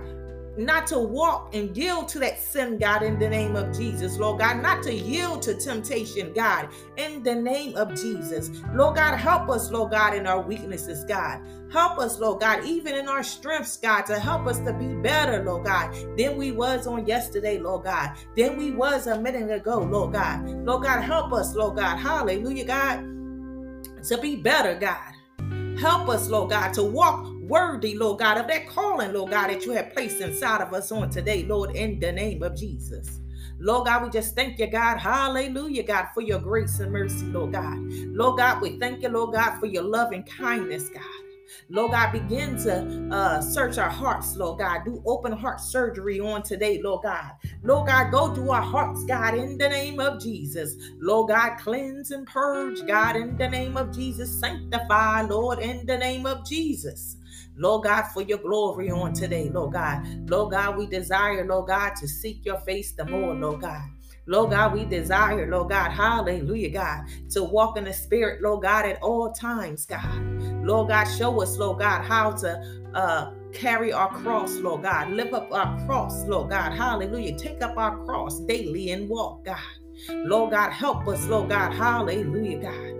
not 0.57 0.87
to 0.87 0.99
walk 0.99 1.53
and 1.53 1.75
yield 1.75 2.07
to 2.09 2.19
that 2.19 2.39
sin, 2.39 2.77
God, 2.77 3.03
in 3.03 3.19
the 3.19 3.29
name 3.29 3.55
of 3.55 3.75
Jesus, 3.75 4.17
Lord 4.17 4.39
God, 4.39 4.61
not 4.61 4.83
to 4.83 4.93
yield 4.93 5.41
to 5.43 5.53
temptation, 5.55 6.33
God, 6.33 6.69
in 6.97 7.23
the 7.23 7.35
name 7.35 7.75
of 7.75 7.95
Jesus. 7.95 8.51
Lord 8.73 8.95
God, 8.95 9.15
help 9.17 9.49
us, 9.49 9.71
Lord 9.71 9.91
God, 9.91 10.13
in 10.13 10.27
our 10.27 10.41
weaknesses, 10.41 11.05
God. 11.05 11.41
Help 11.71 11.99
us, 11.99 12.19
Lord 12.19 12.39
God, 12.39 12.65
even 12.65 12.95
in 12.95 13.07
our 13.07 13.23
strengths, 13.23 13.77
God, 13.77 14.01
to 14.07 14.19
help 14.19 14.47
us 14.47 14.59
to 14.59 14.73
be 14.73 14.87
better, 14.95 15.43
Lord 15.43 15.65
God, 15.65 15.93
than 16.17 16.35
we 16.35 16.51
was 16.51 16.87
on 16.87 17.05
yesterday, 17.05 17.59
Lord 17.59 17.83
God, 17.83 18.15
than 18.35 18.57
we 18.57 18.71
was 18.71 19.07
a 19.07 19.19
minute 19.19 19.51
ago, 19.51 19.79
Lord 19.79 20.13
God. 20.13 20.47
Lord 20.65 20.83
God, 20.83 21.01
help 21.01 21.31
us, 21.31 21.55
Lord 21.55 21.77
God. 21.77 21.97
Hallelujah, 21.97 22.65
God, 22.65 22.99
to 24.03 24.17
be 24.19 24.35
better, 24.35 24.75
God. 24.75 25.13
Help 25.79 26.09
us, 26.09 26.27
Lord 26.29 26.49
God, 26.49 26.73
to 26.73 26.83
walk 26.83 27.38
worthy, 27.49 27.97
Lord 27.97 28.19
God, 28.19 28.37
of 28.37 28.47
that 28.47 28.67
calling, 28.67 29.13
Lord 29.13 29.31
God, 29.31 29.49
that 29.49 29.65
you 29.65 29.71
have 29.73 29.91
placed 29.93 30.21
inside 30.21 30.61
of 30.61 30.73
us 30.73 30.91
on 30.91 31.09
today, 31.09 31.43
Lord, 31.43 31.75
in 31.75 31.99
the 31.99 32.11
name 32.11 32.43
of 32.43 32.55
Jesus. 32.55 33.19
Lord 33.59 33.87
God, 33.87 34.03
we 34.03 34.09
just 34.09 34.35
thank 34.35 34.57
you, 34.59 34.67
God. 34.67 34.97
Hallelujah, 34.97 35.83
God, 35.83 36.07
for 36.13 36.21
your 36.21 36.39
grace 36.39 36.79
and 36.79 36.93
mercy, 36.93 37.25
Lord 37.25 37.51
God. 37.51 37.77
Lord 37.81 38.37
God, 38.37 38.61
we 38.61 38.79
thank 38.79 39.01
you, 39.01 39.09
Lord 39.09 39.33
God, 39.33 39.59
for 39.59 39.65
your 39.65 39.83
love 39.83 40.13
and 40.13 40.25
kindness, 40.25 40.87
God. 40.89 41.18
Lord 41.69 41.91
God, 41.91 42.11
begin 42.11 42.57
to 42.63 43.09
uh, 43.11 43.41
search 43.41 43.77
our 43.77 43.89
hearts, 43.89 44.35
Lord 44.35 44.59
God. 44.59 44.85
Do 44.85 45.01
open 45.05 45.31
heart 45.31 45.59
surgery 45.59 46.19
on 46.19 46.43
today, 46.43 46.81
Lord 46.81 47.03
God. 47.03 47.31
Lord 47.63 47.87
God, 47.87 48.11
go 48.11 48.33
to 48.33 48.51
our 48.51 48.61
hearts, 48.61 49.03
God, 49.05 49.35
in 49.35 49.57
the 49.57 49.69
name 49.69 49.99
of 49.99 50.21
Jesus. 50.21 50.75
Lord 50.99 51.29
God, 51.29 51.57
cleanse 51.57 52.11
and 52.11 52.27
purge, 52.27 52.85
God, 52.87 53.15
in 53.15 53.37
the 53.37 53.47
name 53.47 53.77
of 53.77 53.93
Jesus. 53.93 54.39
Sanctify, 54.39 55.21
Lord, 55.23 55.59
in 55.59 55.85
the 55.85 55.97
name 55.97 56.25
of 56.25 56.45
Jesus. 56.47 57.17
Lord 57.55 57.83
God, 57.83 58.03
for 58.13 58.21
your 58.21 58.37
glory 58.37 58.89
on 58.89 59.13
today, 59.13 59.49
Lord 59.49 59.73
God. 59.73 60.29
Lord 60.29 60.51
God, 60.51 60.77
we 60.77 60.87
desire, 60.87 61.45
Lord 61.45 61.67
God, 61.67 61.93
to 61.97 62.07
seek 62.07 62.45
your 62.45 62.59
face 62.61 62.93
the 62.93 63.05
more, 63.05 63.35
Lord 63.35 63.61
God. 63.61 63.83
Lord 64.29 64.51
God, 64.51 64.73
we 64.73 64.85
desire, 64.85 65.49
Lord 65.49 65.69
God, 65.69 65.89
hallelujah, 65.89 66.69
God, 66.69 67.05
to 67.31 67.43
walk 67.43 67.79
in 67.79 67.85
the 67.85 67.93
spirit, 67.93 68.43
Lord 68.43 68.61
God, 68.61 68.85
at 68.85 69.01
all 69.01 69.31
times, 69.31 69.87
God. 69.87 70.23
Lord 70.63 70.89
God, 70.89 71.05
show 71.05 71.41
us, 71.41 71.57
Lord 71.57 71.79
God, 71.79 72.03
how 72.03 72.33
to 72.33 72.83
uh, 72.93 73.31
carry 73.53 73.91
our 73.91 74.09
cross, 74.09 74.53
Lord 74.57 74.83
God. 74.83 75.09
Lift 75.09 75.33
up 75.33 75.51
our 75.51 75.83
cross, 75.87 76.25
Lord 76.25 76.51
God, 76.51 76.73
hallelujah. 76.73 77.39
Take 77.39 77.63
up 77.63 77.75
our 77.75 77.97
cross 78.05 78.39
daily 78.41 78.91
and 78.91 79.09
walk, 79.09 79.45
God. 79.45 79.57
Lord 80.09 80.51
God, 80.51 80.69
help 80.69 81.07
us, 81.07 81.25
Lord 81.25 81.49
God, 81.49 81.73
hallelujah, 81.73 82.59
God 82.59 82.98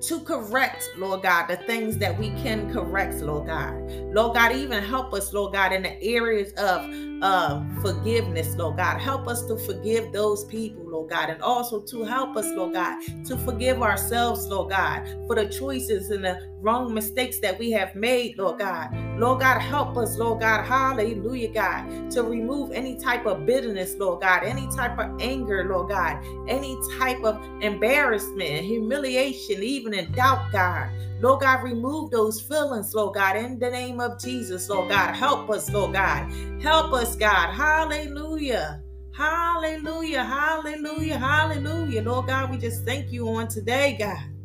to 0.00 0.20
correct, 0.20 0.90
Lord 0.96 1.22
God, 1.22 1.48
the 1.48 1.56
things 1.56 1.98
that 1.98 2.16
we 2.16 2.30
can 2.30 2.72
correct, 2.72 3.14
Lord 3.14 3.46
God. 3.46 3.74
Lord 4.14 4.34
God, 4.34 4.52
even 4.52 4.82
help 4.82 5.12
us, 5.12 5.32
Lord 5.32 5.52
God, 5.52 5.72
in 5.72 5.82
the 5.82 6.00
areas 6.02 6.52
of 6.52 6.88
uh, 7.22 7.64
forgiveness, 7.82 8.54
Lord 8.56 8.76
God. 8.76 8.98
Help 8.98 9.26
us 9.26 9.44
to 9.46 9.56
forgive 9.58 10.12
those 10.12 10.44
people, 10.44 10.84
Lord 10.88 11.10
God, 11.10 11.30
and 11.30 11.42
also 11.42 11.80
to 11.80 12.04
help 12.04 12.36
us, 12.36 12.46
Lord 12.46 12.74
God, 12.74 13.00
to 13.26 13.36
forgive 13.38 13.82
ourselves, 13.82 14.46
Lord 14.46 14.70
God, 14.70 15.04
for 15.26 15.34
the 15.34 15.48
choices 15.48 16.10
and 16.10 16.24
the 16.24 16.47
wrong 16.60 16.92
mistakes 16.92 17.38
that 17.40 17.58
we 17.58 17.70
have 17.70 17.94
made, 17.94 18.36
Lord 18.38 18.58
God. 18.58 18.94
Lord 19.18 19.40
God, 19.40 19.60
help 19.60 19.96
us, 19.96 20.16
Lord 20.16 20.40
God, 20.40 20.64
hallelujah, 20.64 21.52
God, 21.52 22.10
to 22.12 22.22
remove 22.22 22.72
any 22.72 22.96
type 22.96 23.26
of 23.26 23.46
bitterness, 23.46 23.94
Lord 23.96 24.20
God, 24.20 24.42
any 24.44 24.66
type 24.74 24.98
of 24.98 25.20
anger, 25.20 25.68
Lord 25.68 25.88
God, 25.88 26.24
any 26.48 26.76
type 26.98 27.22
of 27.24 27.40
embarrassment, 27.60 28.64
humiliation, 28.64 29.62
even 29.62 29.94
in 29.94 30.10
doubt, 30.12 30.50
God. 30.52 30.90
Lord 31.20 31.40
God, 31.40 31.64
remove 31.64 32.10
those 32.10 32.40
feelings, 32.40 32.94
Lord 32.94 33.14
God, 33.14 33.36
in 33.36 33.58
the 33.58 33.70
name 33.70 34.00
of 34.00 34.20
Jesus, 34.20 34.68
Lord 34.68 34.88
God. 34.88 35.14
Help 35.14 35.50
us, 35.50 35.68
Lord 35.70 35.92
God. 35.92 36.32
Help 36.62 36.92
us, 36.92 37.16
God. 37.16 37.52
Hallelujah. 37.52 38.82
Hallelujah. 39.12 40.22
Hallelujah. 40.22 41.18
Hallelujah. 41.18 42.02
Lord 42.02 42.28
God, 42.28 42.52
we 42.52 42.56
just 42.56 42.84
thank 42.84 43.10
you 43.10 43.28
on 43.28 43.48
today, 43.48 43.96
God. 43.98 44.37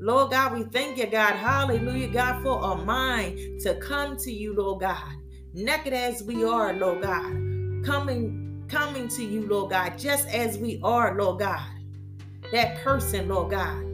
Lord 0.00 0.30
God, 0.30 0.52
we 0.52 0.64
thank 0.64 0.98
you, 0.98 1.06
God. 1.06 1.34
Hallelujah, 1.34 2.08
God, 2.08 2.42
for 2.42 2.72
a 2.72 2.84
mind 2.84 3.60
to 3.62 3.74
come 3.76 4.16
to 4.18 4.32
you, 4.32 4.54
Lord 4.54 4.80
God. 4.80 5.14
Naked 5.54 5.92
as 5.92 6.22
we 6.22 6.44
are, 6.44 6.72
Lord 6.72 7.02
God. 7.02 7.32
Coming, 7.84 8.64
coming 8.68 9.08
to 9.08 9.24
you, 9.24 9.46
Lord 9.46 9.70
God, 9.70 9.98
just 9.98 10.28
as 10.28 10.58
we 10.58 10.80
are, 10.82 11.16
Lord 11.16 11.40
God. 11.40 11.66
That 12.52 12.78
person, 12.82 13.28
Lord 13.28 13.50
God 13.50 13.87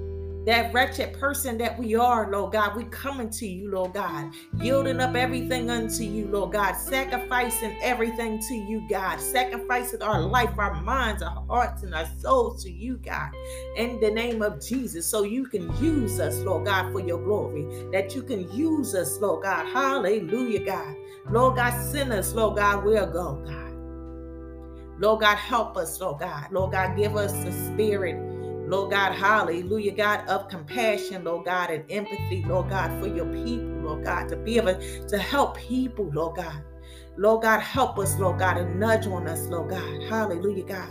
that 0.46 0.72
wretched 0.74 1.18
person 1.18 1.56
that 1.58 1.78
we 1.78 1.94
are, 1.94 2.30
Lord 2.30 2.52
God. 2.52 2.76
We 2.76 2.84
coming 2.84 3.30
to 3.30 3.46
you, 3.46 3.70
Lord 3.70 3.94
God, 3.94 4.32
yielding 4.60 5.00
up 5.00 5.14
everything 5.14 5.70
unto 5.70 6.04
you, 6.04 6.26
Lord 6.28 6.52
God, 6.52 6.74
sacrificing 6.74 7.76
everything 7.80 8.40
to 8.48 8.54
you, 8.54 8.86
God, 8.88 9.20
sacrificing 9.20 10.02
our 10.02 10.20
life, 10.20 10.58
our 10.58 10.80
minds, 10.82 11.22
our 11.22 11.44
hearts, 11.48 11.82
and 11.82 11.94
our 11.94 12.08
souls 12.20 12.62
to 12.64 12.70
you, 12.70 12.98
God, 12.98 13.30
in 13.76 13.98
the 14.00 14.10
name 14.10 14.42
of 14.42 14.64
Jesus, 14.64 15.06
so 15.06 15.22
you 15.22 15.46
can 15.46 15.74
use 15.82 16.20
us, 16.20 16.38
Lord 16.40 16.66
God, 16.66 16.92
for 16.92 17.00
your 17.00 17.22
glory, 17.22 17.64
that 17.92 18.14
you 18.14 18.22
can 18.22 18.50
use 18.52 18.94
us, 18.94 19.18
Lord 19.20 19.44
God. 19.44 19.66
Hallelujah, 19.66 20.64
God. 20.64 20.96
Lord 21.30 21.56
God, 21.56 21.80
send 21.90 22.12
us, 22.12 22.34
Lord 22.34 22.56
God, 22.58 22.84
we'll 22.84 23.10
go, 23.10 23.42
God. 23.46 23.64
Lord 25.00 25.22
God, 25.22 25.36
help 25.36 25.76
us, 25.76 26.00
Lord 26.00 26.20
God. 26.20 26.52
Lord 26.52 26.72
God, 26.72 26.96
give 26.96 27.16
us 27.16 27.32
the 27.44 27.52
spirit 27.72 28.33
Lord 28.74 28.90
God, 28.90 29.12
hallelujah, 29.12 29.92
God, 29.92 30.28
of 30.28 30.48
compassion, 30.48 31.22
Lord 31.22 31.44
God, 31.44 31.70
and 31.70 31.84
empathy, 31.92 32.44
Lord 32.44 32.70
God, 32.70 33.00
for 33.00 33.06
your 33.06 33.26
people, 33.26 33.68
Lord 33.82 34.04
God, 34.04 34.28
to 34.30 34.36
be 34.36 34.56
able 34.56 34.74
to 35.06 35.16
help 35.16 35.56
people, 35.56 36.10
Lord 36.12 36.38
God. 36.38 36.60
Lord 37.16 37.42
God, 37.42 37.60
help 37.60 37.96
us, 38.00 38.18
Lord 38.18 38.40
God, 38.40 38.56
and 38.56 38.80
nudge 38.80 39.06
on 39.06 39.28
us, 39.28 39.46
Lord 39.46 39.70
God. 39.70 40.02
Hallelujah, 40.08 40.64
God. 40.64 40.88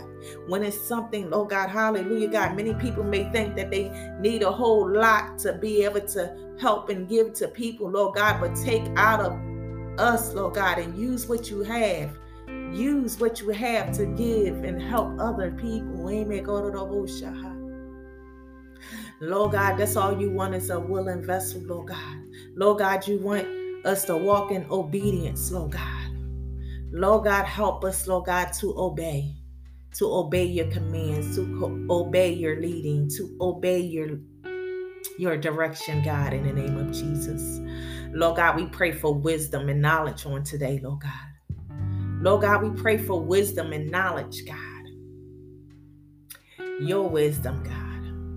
When 0.48 0.62
it's 0.62 0.80
something, 0.80 1.28
Lord 1.28 1.50
God, 1.50 1.68
hallelujah, 1.68 2.28
God. 2.28 2.56
Many 2.56 2.72
people 2.72 3.04
may 3.04 3.30
think 3.32 3.54
that 3.56 3.70
they 3.70 3.90
need 4.18 4.42
a 4.42 4.50
whole 4.50 4.90
lot 4.90 5.38
to 5.40 5.52
be 5.52 5.84
able 5.84 6.00
to 6.00 6.54
help 6.58 6.88
and 6.88 7.06
give 7.06 7.34
to 7.34 7.48
people, 7.48 7.90
Lord 7.90 8.14
God, 8.14 8.40
but 8.40 8.54
take 8.54 8.84
out 8.96 9.20
of 9.20 9.38
us, 10.00 10.32
Lord 10.32 10.54
God, 10.54 10.78
and 10.78 10.96
use 10.96 11.26
what 11.26 11.50
you 11.50 11.62
have. 11.64 12.16
Use 12.72 13.20
what 13.20 13.42
you 13.42 13.50
have 13.50 13.94
to 13.98 14.06
give 14.06 14.64
and 14.64 14.80
help 14.80 15.20
other 15.20 15.50
people. 15.50 16.08
Amen. 16.08 17.53
Lord 19.20 19.52
God, 19.52 19.76
that's 19.76 19.96
all 19.96 20.20
you 20.20 20.30
want 20.30 20.54
is 20.54 20.70
a 20.70 20.78
willing 20.78 21.24
vessel, 21.24 21.62
Lord 21.62 21.88
God. 21.88 22.16
Lord 22.56 22.78
God, 22.78 23.06
you 23.06 23.18
want 23.18 23.46
us 23.86 24.04
to 24.06 24.16
walk 24.16 24.50
in 24.50 24.66
obedience, 24.70 25.50
Lord 25.50 25.72
God. 25.72 26.10
Lord 26.90 27.24
God, 27.24 27.44
help 27.44 27.84
us, 27.84 28.06
Lord 28.06 28.26
God, 28.26 28.52
to 28.54 28.74
obey, 28.78 29.34
to 29.94 30.06
obey 30.06 30.44
your 30.44 30.70
commands, 30.70 31.36
to 31.36 31.86
obey 31.90 32.32
your 32.32 32.60
leading, 32.60 33.08
to 33.10 33.36
obey 33.40 33.80
your 33.80 34.18
your 35.18 35.36
direction, 35.36 36.02
God, 36.02 36.32
in 36.32 36.44
the 36.44 36.52
name 36.52 36.76
of 36.76 36.92
Jesus. 36.92 37.60
Lord 38.12 38.36
God, 38.36 38.56
we 38.56 38.66
pray 38.66 38.92
for 38.92 39.14
wisdom 39.14 39.68
and 39.68 39.80
knowledge 39.80 40.26
on 40.26 40.42
today, 40.44 40.80
Lord 40.82 41.00
God. 41.00 41.12
Lord 42.20 42.42
God, 42.42 42.62
we 42.62 42.70
pray 42.70 42.96
for 42.96 43.20
wisdom 43.20 43.72
and 43.72 43.90
knowledge, 43.90 44.44
God. 44.46 44.58
Your 46.80 47.08
wisdom, 47.08 47.62
God. 47.62 47.83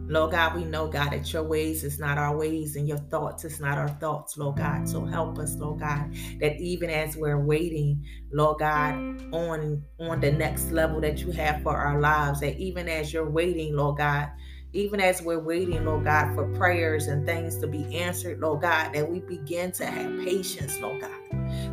Lord 0.09 0.31
God, 0.31 0.55
we 0.55 0.63
know, 0.63 0.87
God, 0.87 1.11
that 1.11 1.31
your 1.33 1.43
ways 1.43 1.83
is 1.83 1.99
not 1.99 2.17
our 2.17 2.35
ways 2.35 2.77
and 2.77 2.87
your 2.87 2.97
thoughts 2.97 3.43
is 3.43 3.59
not 3.59 3.77
our 3.77 3.89
thoughts, 3.89 4.37
Lord 4.37 4.57
God. 4.57 4.87
So 4.87 5.03
help 5.03 5.37
us, 5.37 5.55
Lord 5.55 5.81
God, 5.81 6.13
that 6.39 6.57
even 6.61 6.89
as 6.89 7.17
we're 7.17 7.39
waiting, 7.39 8.05
Lord 8.31 8.59
God, 8.59 8.93
on, 9.33 9.83
on 9.99 10.21
the 10.21 10.31
next 10.31 10.71
level 10.71 11.01
that 11.01 11.19
you 11.19 11.31
have 11.31 11.61
for 11.61 11.75
our 11.75 11.99
lives, 11.99 12.39
that 12.39 12.57
even 12.57 12.87
as 12.87 13.11
you're 13.11 13.29
waiting, 13.29 13.75
Lord 13.75 13.97
God, 13.97 14.29
even 14.71 15.01
as 15.01 15.21
we're 15.21 15.39
waiting, 15.39 15.85
Lord 15.85 16.05
God, 16.05 16.33
for 16.35 16.53
prayers 16.53 17.07
and 17.07 17.25
things 17.25 17.57
to 17.57 17.67
be 17.67 17.97
answered, 17.97 18.39
Lord 18.39 18.61
God, 18.61 18.93
that 18.93 19.09
we 19.09 19.19
begin 19.19 19.71
to 19.73 19.85
have 19.85 20.23
patience, 20.23 20.79
Lord 20.79 21.01
God. 21.01 21.11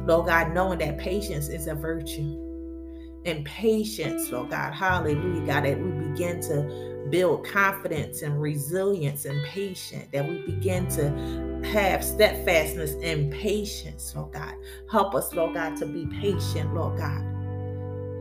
Lord 0.06 0.26
God, 0.26 0.52
knowing 0.52 0.78
that 0.78 0.98
patience 0.98 1.48
is 1.48 1.66
a 1.66 1.74
virtue. 1.74 2.40
And 3.26 3.44
patience, 3.44 4.30
Lord 4.30 4.50
God, 4.50 4.74
hallelujah, 4.74 5.46
God, 5.46 5.64
that 5.64 5.80
we 5.80 5.90
begin 6.08 6.40
to 6.42 6.93
build 7.10 7.46
confidence 7.46 8.22
and 8.22 8.40
resilience 8.40 9.24
and 9.24 9.44
patience, 9.46 10.08
that 10.12 10.28
we 10.28 10.38
begin 10.46 10.86
to 10.88 11.10
have 11.72 12.04
steadfastness 12.04 12.94
and 13.02 13.32
patience, 13.32 14.14
Lord 14.14 14.32
God. 14.32 14.54
Help 14.90 15.14
us, 15.14 15.32
Lord 15.34 15.54
God, 15.54 15.76
to 15.78 15.86
be 15.86 16.06
patient, 16.20 16.74
Lord 16.74 16.98
God. 16.98 17.22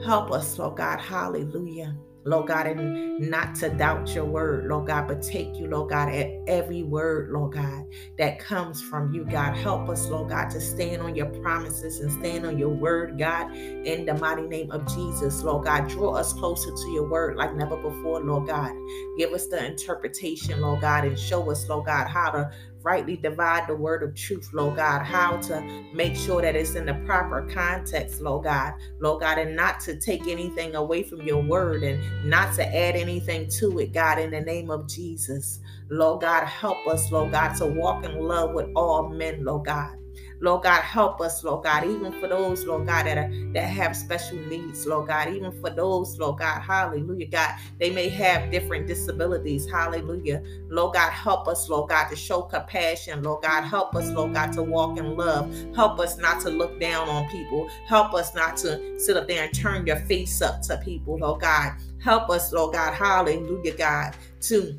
Help 0.06 0.32
us, 0.32 0.58
Lord 0.58 0.78
God. 0.78 1.00
Hallelujah. 1.00 1.96
Lord 2.26 2.48
God, 2.48 2.68
and 2.68 3.20
not 3.30 3.56
to 3.56 3.70
doubt 3.70 4.14
your 4.16 4.26
word, 4.26 4.66
Lord 4.66 4.88
God, 4.88 5.08
but 5.08 5.22
take 5.22 5.58
you, 5.58 5.68
Lord 5.68 5.90
God, 5.90 6.10
at 6.10 6.32
every 6.48 6.84
word, 6.84 7.30
Lord 7.32 7.54
God, 7.54 7.86
that 8.18 8.40
comes 8.40 8.82
from 8.82 9.14
you, 9.14 9.26
God. 9.26 9.56
Help 9.56 9.90
us, 9.90 10.08
Lord 10.08 10.30
God, 10.30 10.50
to 10.52 10.62
stand 10.62 11.02
on 11.02 11.16
your 11.16 11.28
promises 11.42 12.00
and 12.00 12.12
stand 12.12 12.46
on 12.46 12.58
your 12.58 12.70
word, 12.70 13.18
God, 13.20 13.54
in 13.56 14.06
the 14.06 14.14
mighty 14.14 14.44
name 14.44 14.72
of 14.72 14.86
Jesus, 14.88 15.44
Lord 15.44 15.66
God. 15.66 15.90
Draw 15.90 16.16
us 16.16 16.34
closer 16.34 16.72
to 16.72 16.92
your 16.92 17.10
word 17.10 17.36
like 17.36 17.56
never 17.56 17.76
before, 17.76 18.22
Lord 18.22 18.48
God. 18.48 18.72
Give 19.18 19.32
us 19.34 19.48
the 19.48 19.66
interpretation, 19.66 20.62
Lord 20.62 20.82
God, 20.82 21.06
and 21.06 21.20
show 21.20 21.50
us, 21.52 21.68
Lord 21.68 21.86
God, 21.86 22.08
how 22.08 22.32
to 22.32 22.52
rightly 22.84 23.16
divide 23.16 23.68
the 23.68 23.76
word 23.76 24.04
of 24.04 24.16
truth, 24.16 24.50
Lord 24.54 24.76
God, 24.76 25.04
how 25.04 25.38
to 25.38 25.62
make 25.94 26.16
sure 26.16 26.42
that 26.42 26.56
it's 26.56 26.76
in 26.76 26.86
the 26.86 26.94
proper 27.06 27.48
context, 27.54 28.22
Lord 28.22 28.44
God, 28.44 28.74
Lord 29.00 29.22
God, 29.22 29.38
and 29.38 29.56
not 29.56 29.80
to 29.82 30.00
take 30.00 30.28
anything 30.28 30.76
away 30.76 31.04
from 31.04 31.22
your 31.22 31.42
word 31.42 31.84
and 31.84 32.30
not 32.30 32.54
to 32.56 32.66
add 32.66 32.96
anything 32.96 33.50
to 33.60 33.80
it, 33.80 33.94
God, 33.94 34.20
in 34.20 34.32
the 34.32 34.42
name 34.42 34.70
of 34.70 34.88
Jesus. 34.88 35.60
Lord 35.90 36.22
God, 36.22 36.46
help 36.46 36.86
us, 36.88 37.12
Lord 37.12 37.32
God, 37.32 37.56
to 37.56 37.66
walk 37.66 38.04
in 38.04 38.20
love 38.20 38.54
with 38.54 38.70
all 38.76 39.10
men, 39.10 39.44
Lord 39.46 39.66
God. 39.66 39.98
Lord 40.40 40.64
God, 40.64 40.82
help 40.82 41.22
us, 41.22 41.44
Lord 41.44 41.64
God, 41.64 41.86
even 41.86 42.12
for 42.20 42.28
those, 42.28 42.66
Lord 42.66 42.88
God, 42.88 43.06
that 43.06 43.18
are 43.18 43.32
that 43.54 43.64
have 43.64 43.96
special 43.96 44.38
needs, 44.38 44.86
Lord 44.86 45.08
God, 45.08 45.30
even 45.30 45.52
for 45.62 45.70
those, 45.70 46.18
Lord 46.20 46.40
God, 46.40 46.62
hallelujah, 46.62 47.28
God, 47.28 47.56
they 47.80 47.90
may 47.90 48.10
have 48.10 48.52
different 48.52 48.88
disabilities, 48.88 49.70
hallelujah. 49.70 50.44
Lord 50.70 50.96
God, 50.96 51.12
help 51.12 51.48
us, 51.48 51.70
Lord 51.70 51.90
God, 51.90 52.10
to 52.10 52.16
show 52.16 52.42
compassion, 52.42 53.24
Lord 53.24 53.44
God, 53.44 53.64
help 53.64 53.96
us, 53.96 54.10
Lord 54.12 54.34
God, 54.34 54.54
to 54.54 54.64
walk 54.64 54.98
in 54.98 55.16
love. 55.16 55.54
Help 55.76 56.00
us 56.00 56.18
not 56.18 56.42
to 56.42 56.50
look 56.50 56.80
down 56.80 57.08
on 57.10 57.30
people. 57.30 57.70
Help 57.88 58.14
us 58.14 58.34
not 58.36 58.58
to 58.58 59.00
sit 59.00 59.18
up 59.18 59.28
there 59.28 59.44
and 59.44 59.54
turn 59.54 59.86
your 59.86 60.00
face 60.02 60.42
up 60.42 60.62
to 60.64 60.78
people, 60.78 61.18
Lord 61.18 61.42
God. 61.42 61.74
Help 62.00 62.30
us, 62.30 62.52
Lord 62.52 62.74
God, 62.74 62.94
hallelujah, 62.94 63.78
God, 63.78 64.16
to 64.42 64.78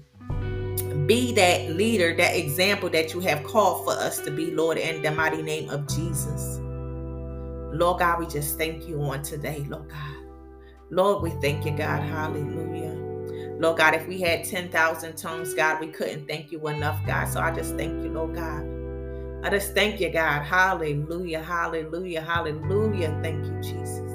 be 1.06 1.32
that 1.32 1.70
leader, 1.70 2.14
that 2.16 2.36
example 2.36 2.88
that 2.90 3.14
you 3.14 3.20
have 3.20 3.42
called 3.44 3.84
for 3.84 3.92
us 3.92 4.20
to 4.20 4.30
be, 4.30 4.50
Lord, 4.50 4.78
in 4.78 5.02
the 5.02 5.10
mighty 5.10 5.42
name 5.42 5.70
of 5.70 5.86
Jesus. 5.88 6.60
Lord 7.72 7.98
God, 7.98 8.20
we 8.20 8.26
just 8.26 8.56
thank 8.56 8.88
you 8.88 9.02
on 9.02 9.22
today, 9.22 9.66
Lord 9.68 9.88
God. 9.88 10.16
Lord, 10.90 11.22
we 11.22 11.30
thank 11.40 11.64
you, 11.66 11.72
God. 11.76 12.02
Hallelujah. 12.02 12.92
Lord 13.58 13.78
God, 13.78 13.94
if 13.94 14.06
we 14.06 14.20
had 14.20 14.44
10,000 14.44 15.16
tongues, 15.16 15.54
God, 15.54 15.80
we 15.80 15.88
couldn't 15.88 16.28
thank 16.28 16.52
you 16.52 16.66
enough, 16.68 17.04
God. 17.06 17.26
So 17.26 17.40
I 17.40 17.54
just 17.54 17.76
thank 17.76 18.04
you, 18.04 18.10
Lord 18.10 18.34
God. 18.34 18.64
I 19.44 19.50
just 19.50 19.74
thank 19.74 20.00
you, 20.00 20.10
God. 20.10 20.42
Hallelujah. 20.42 21.42
Hallelujah. 21.42 22.22
Hallelujah. 22.22 23.18
Thank 23.22 23.44
you, 23.44 23.60
Jesus. 23.60 24.13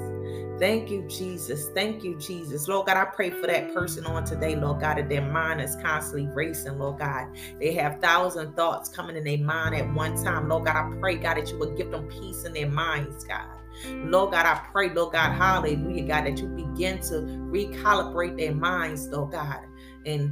Thank 0.60 0.90
you, 0.90 1.08
Jesus. 1.08 1.70
Thank 1.70 2.04
you, 2.04 2.16
Jesus. 2.16 2.68
Lord 2.68 2.86
God, 2.86 2.98
I 2.98 3.06
pray 3.06 3.30
for 3.30 3.46
that 3.46 3.72
person 3.72 4.04
on 4.04 4.24
today, 4.24 4.54
Lord 4.56 4.82
God, 4.82 4.98
that 4.98 5.08
their 5.08 5.22
mind 5.22 5.62
is 5.62 5.74
constantly 5.76 6.28
racing, 6.34 6.78
Lord 6.78 6.98
God. 6.98 7.28
They 7.58 7.72
have 7.72 7.98
thousand 8.02 8.54
thoughts 8.56 8.90
coming 8.90 9.16
in 9.16 9.24
their 9.24 9.38
mind 9.38 9.74
at 9.74 9.90
one 9.94 10.22
time. 10.22 10.50
Lord 10.50 10.66
God, 10.66 10.76
I 10.76 11.00
pray, 11.00 11.16
God, 11.16 11.38
that 11.38 11.48
you 11.50 11.58
would 11.58 11.78
give 11.78 11.90
them 11.90 12.08
peace 12.08 12.44
in 12.44 12.52
their 12.52 12.68
minds, 12.68 13.24
God. 13.24 13.48
Lord 13.86 14.32
God, 14.32 14.44
I 14.44 14.60
pray, 14.70 14.90
Lord 14.90 15.14
God, 15.14 15.32
hallelujah, 15.32 16.06
God, 16.06 16.26
that 16.26 16.38
you 16.38 16.48
begin 16.48 17.00
to 17.04 17.22
recalibrate 17.50 18.36
their 18.36 18.54
minds, 18.54 19.08
Lord 19.08 19.32
God, 19.32 19.64
and 20.04 20.30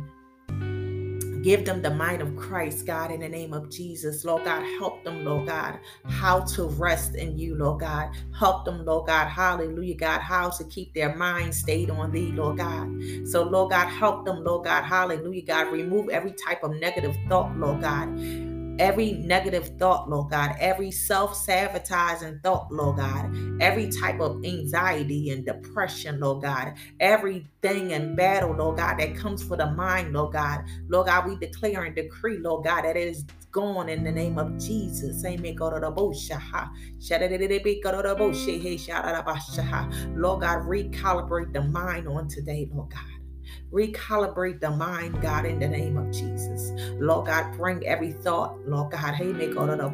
Give 1.49 1.64
them 1.64 1.81
the 1.81 1.88
mind 1.88 2.21
of 2.21 2.37
Christ, 2.37 2.85
God, 2.85 3.11
in 3.11 3.21
the 3.21 3.28
name 3.28 3.55
of 3.55 3.71
Jesus. 3.71 4.23
Lord 4.23 4.45
God, 4.45 4.62
help 4.78 5.02
them, 5.02 5.25
Lord 5.25 5.47
God, 5.47 5.78
how 6.07 6.40
to 6.40 6.64
rest 6.64 7.14
in 7.14 7.38
you, 7.38 7.55
Lord 7.55 7.81
God. 7.81 8.14
Help 8.38 8.67
them, 8.67 8.85
Lord 8.85 9.07
God, 9.07 9.28
hallelujah, 9.28 9.95
God, 9.95 10.21
how 10.21 10.50
to 10.50 10.64
keep 10.64 10.93
their 10.93 11.17
mind 11.17 11.55
stayed 11.55 11.88
on 11.88 12.12
thee, 12.12 12.33
Lord 12.33 12.59
God. 12.59 12.87
So, 13.26 13.45
Lord 13.45 13.71
God, 13.71 13.87
help 13.87 14.26
them, 14.26 14.45
Lord 14.45 14.67
God, 14.67 14.83
hallelujah, 14.85 15.40
God. 15.40 15.73
Remove 15.73 16.11
every 16.11 16.33
type 16.33 16.62
of 16.62 16.73
negative 16.73 17.17
thought, 17.31 17.57
Lord 17.57 17.81
God 17.81 18.48
every 18.78 19.12
negative 19.12 19.78
thought, 19.78 20.08
Lord 20.08 20.30
God, 20.30 20.56
every 20.58 20.90
self 20.90 21.37
sabotaging 21.37 22.40
thought, 22.42 22.73
Lord 22.73 22.97
God, 22.99 23.35
every 23.61 23.90
type 23.90 24.20
of 24.20 24.44
anxiety 24.44 25.30
and 25.30 25.44
depression, 25.44 26.20
Lord 26.20 26.42
God, 26.42 26.75
everything 27.00 27.90
in 27.92 28.14
battle, 28.16 28.54
Lord 28.54 28.78
God, 28.78 28.99
that 28.99 29.16
comes 29.16 29.42
for 29.42 29.56
the 29.56 29.70
mind, 29.73 30.12
Lord 30.12 30.32
God. 30.32 30.64
Lord 30.88 31.06
God, 31.06 31.28
we 31.28 31.37
declare 31.37 31.85
and 31.85 31.94
decree, 31.94 32.38
Lord 32.38 32.64
God, 32.64 32.82
that 32.82 32.97
it 32.97 33.08
is 33.08 33.25
gone 33.52 33.88
in 33.88 34.04
the 34.04 34.12
name 34.12 34.38
of 34.38 34.58
Jesus. 34.58 35.25
Amen. 35.25 35.56
Lord 40.14 40.40
God, 40.42 40.58
recalibrate 40.66 41.52
the 41.52 41.62
mind 41.62 42.08
on 42.08 42.28
today, 42.28 42.68
Lord 42.73 42.90
God. 42.90 43.18
Recalibrate 43.73 44.61
the 44.61 44.71
mind, 44.71 45.21
God, 45.23 45.47
in 45.47 45.59
the 45.59 45.69
name 45.69 45.99
of 45.99 46.13
Jesus. 46.13 46.73
Lord 47.01 47.27
God, 47.27 47.57
bring 47.57 47.87
every 47.87 48.13
thought, 48.13 48.59
Lord 48.67 48.93
God, 48.93 49.15
hey, 49.15 49.33
make 49.33 49.57
all 49.57 49.71
of 49.71 49.79
the 49.79 49.89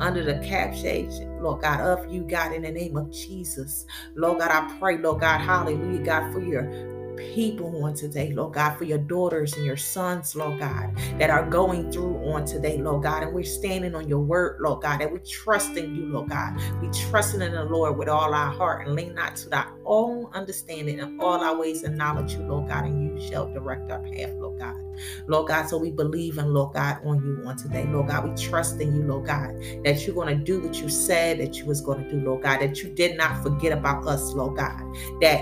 under 0.00 0.24
the 0.24 0.44
caption, 0.46 1.42
Lord 1.42 1.62
God, 1.62 1.80
of 1.80 2.12
you, 2.12 2.22
God, 2.22 2.52
in 2.52 2.62
the 2.62 2.70
name 2.72 2.96
of 2.96 3.10
Jesus. 3.12 3.86
Lord 4.14 4.40
God, 4.40 4.50
I 4.50 4.78
pray, 4.78 4.98
Lord 4.98 5.20
God, 5.20 5.40
hallelujah, 5.40 6.04
God, 6.04 6.32
for 6.32 6.40
your 6.40 6.95
people 7.16 7.84
on 7.84 7.94
today, 7.94 8.32
Lord 8.32 8.54
God, 8.54 8.76
for 8.76 8.84
your 8.84 8.98
daughters 8.98 9.54
and 9.54 9.64
your 9.64 9.76
sons, 9.76 10.34
Lord 10.34 10.58
God, 10.58 10.94
that 11.18 11.30
are 11.30 11.48
going 11.48 11.90
through 11.90 12.16
on 12.32 12.44
today, 12.44 12.78
Lord 12.78 13.02
God. 13.02 13.22
And 13.22 13.34
we're 13.34 13.44
standing 13.44 13.94
on 13.94 14.08
your 14.08 14.20
word, 14.20 14.60
Lord 14.60 14.82
God, 14.82 15.00
and 15.00 15.12
we 15.12 15.18
trust 15.20 15.76
in 15.76 15.94
you, 15.94 16.06
Lord 16.06 16.30
God. 16.30 16.60
We 16.80 16.88
trusting 16.90 17.42
in 17.42 17.52
the 17.52 17.64
Lord 17.64 17.96
with 17.96 18.08
all 18.08 18.34
our 18.34 18.52
heart 18.52 18.86
and 18.86 18.94
lean 18.94 19.14
not 19.14 19.36
to 19.36 19.48
thy 19.48 19.66
own 19.84 20.26
understanding 20.32 21.00
and 21.00 21.20
all 21.20 21.42
our 21.42 21.58
ways 21.58 21.84
acknowledge 21.84 22.32
you, 22.32 22.40
Lord 22.40 22.68
God, 22.68 22.84
and 22.84 23.20
you 23.20 23.28
shall 23.28 23.52
direct 23.52 23.90
our 23.90 24.00
path, 24.00 24.32
Lord 24.34 24.58
God. 24.58 24.76
Lord 25.26 25.48
God, 25.48 25.68
so 25.68 25.76
we 25.78 25.90
believe 25.90 26.38
in, 26.38 26.52
Lord 26.52 26.74
God, 26.74 26.98
on 27.04 27.22
you 27.24 27.46
on 27.46 27.56
today, 27.56 27.86
Lord 27.86 28.08
God. 28.08 28.28
We 28.28 28.34
trust 28.42 28.80
in 28.80 28.94
you, 28.94 29.02
Lord 29.02 29.26
God, 29.26 29.50
that 29.84 30.06
you're 30.06 30.14
going 30.14 30.36
to 30.36 30.42
do 30.42 30.60
what 30.60 30.76
you 30.76 30.88
said 30.88 31.38
that 31.38 31.56
you 31.58 31.66
was 31.66 31.80
going 31.80 32.04
to 32.04 32.10
do, 32.10 32.20
Lord 32.20 32.42
God, 32.42 32.60
that 32.60 32.82
you 32.82 32.90
did 32.90 33.16
not 33.16 33.42
forget 33.42 33.72
about 33.72 34.06
us, 34.06 34.32
Lord 34.32 34.56
God, 34.56 34.80
that 35.20 35.40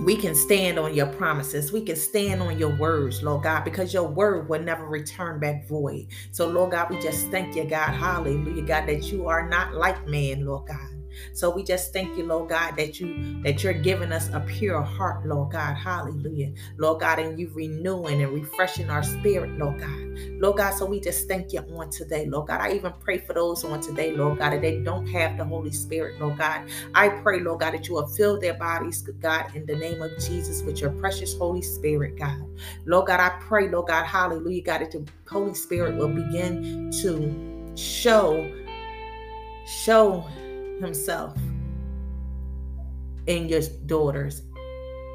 we 0.00 0.16
can 0.16 0.34
stand 0.34 0.78
on 0.78 0.94
your 0.94 1.06
promises. 1.06 1.72
We 1.72 1.82
can 1.82 1.96
stand 1.96 2.42
on 2.42 2.58
your 2.58 2.76
words, 2.76 3.22
Lord 3.22 3.42
God, 3.42 3.64
because 3.64 3.94
your 3.94 4.06
word 4.06 4.48
will 4.48 4.62
never 4.62 4.86
return 4.86 5.40
back 5.40 5.66
void. 5.66 6.08
So, 6.32 6.46
Lord 6.48 6.72
God, 6.72 6.90
we 6.90 7.00
just 7.00 7.26
thank 7.28 7.56
you, 7.56 7.64
God. 7.64 7.92
Hallelujah, 7.92 8.62
God, 8.62 8.86
that 8.86 9.10
you 9.10 9.26
are 9.26 9.48
not 9.48 9.74
like 9.74 10.06
man, 10.06 10.44
Lord 10.44 10.68
God. 10.68 10.95
So 11.32 11.50
we 11.50 11.62
just 11.62 11.92
thank 11.92 12.16
you, 12.16 12.24
Lord 12.24 12.48
God, 12.48 12.76
that 12.76 13.00
you 13.00 13.40
that 13.42 13.62
you're 13.62 13.72
giving 13.72 14.12
us 14.12 14.28
a 14.30 14.40
pure 14.40 14.82
heart, 14.82 15.26
Lord 15.26 15.52
God. 15.52 15.74
Hallelujah. 15.74 16.52
Lord 16.78 17.00
God, 17.00 17.18
and 17.18 17.38
you 17.38 17.50
renewing 17.54 18.22
and 18.22 18.32
refreshing 18.32 18.90
our 18.90 19.02
spirit, 19.02 19.58
Lord 19.58 19.80
God. 19.80 20.06
Lord 20.40 20.56
God, 20.56 20.74
so 20.74 20.86
we 20.86 21.00
just 21.00 21.28
thank 21.28 21.52
you 21.52 21.60
on 21.60 21.90
today, 21.90 22.26
Lord 22.26 22.48
God. 22.48 22.60
I 22.60 22.72
even 22.72 22.92
pray 23.00 23.18
for 23.18 23.32
those 23.32 23.64
on 23.64 23.80
today, 23.80 24.12
Lord 24.12 24.38
God, 24.38 24.52
that 24.52 24.62
they 24.62 24.80
don't 24.80 25.06
have 25.06 25.36
the 25.36 25.44
Holy 25.44 25.72
Spirit, 25.72 26.20
Lord 26.20 26.38
God. 26.38 26.70
I 26.94 27.08
pray, 27.08 27.40
Lord 27.40 27.60
God, 27.60 27.74
that 27.74 27.88
you 27.88 27.94
will 27.94 28.06
fill 28.06 28.38
their 28.40 28.54
bodies, 28.54 29.02
God, 29.20 29.54
in 29.54 29.66
the 29.66 29.76
name 29.76 30.00
of 30.02 30.10
Jesus 30.18 30.62
with 30.62 30.80
your 30.80 30.90
precious 30.90 31.36
Holy 31.36 31.62
Spirit, 31.62 32.18
God. 32.18 32.42
Lord 32.86 33.06
God, 33.06 33.20
I 33.20 33.30
pray, 33.40 33.68
Lord 33.68 33.88
God, 33.88 34.04
hallelujah, 34.04 34.62
God, 34.62 34.80
that 34.80 34.90
the 34.92 35.06
Holy 35.28 35.54
Spirit 35.54 35.96
will 35.96 36.08
begin 36.08 36.90
to 37.02 37.76
show, 37.76 38.50
show 39.66 40.24
himself 40.80 41.36
in 43.26 43.48
your 43.48 43.62
daughters, 43.86 44.42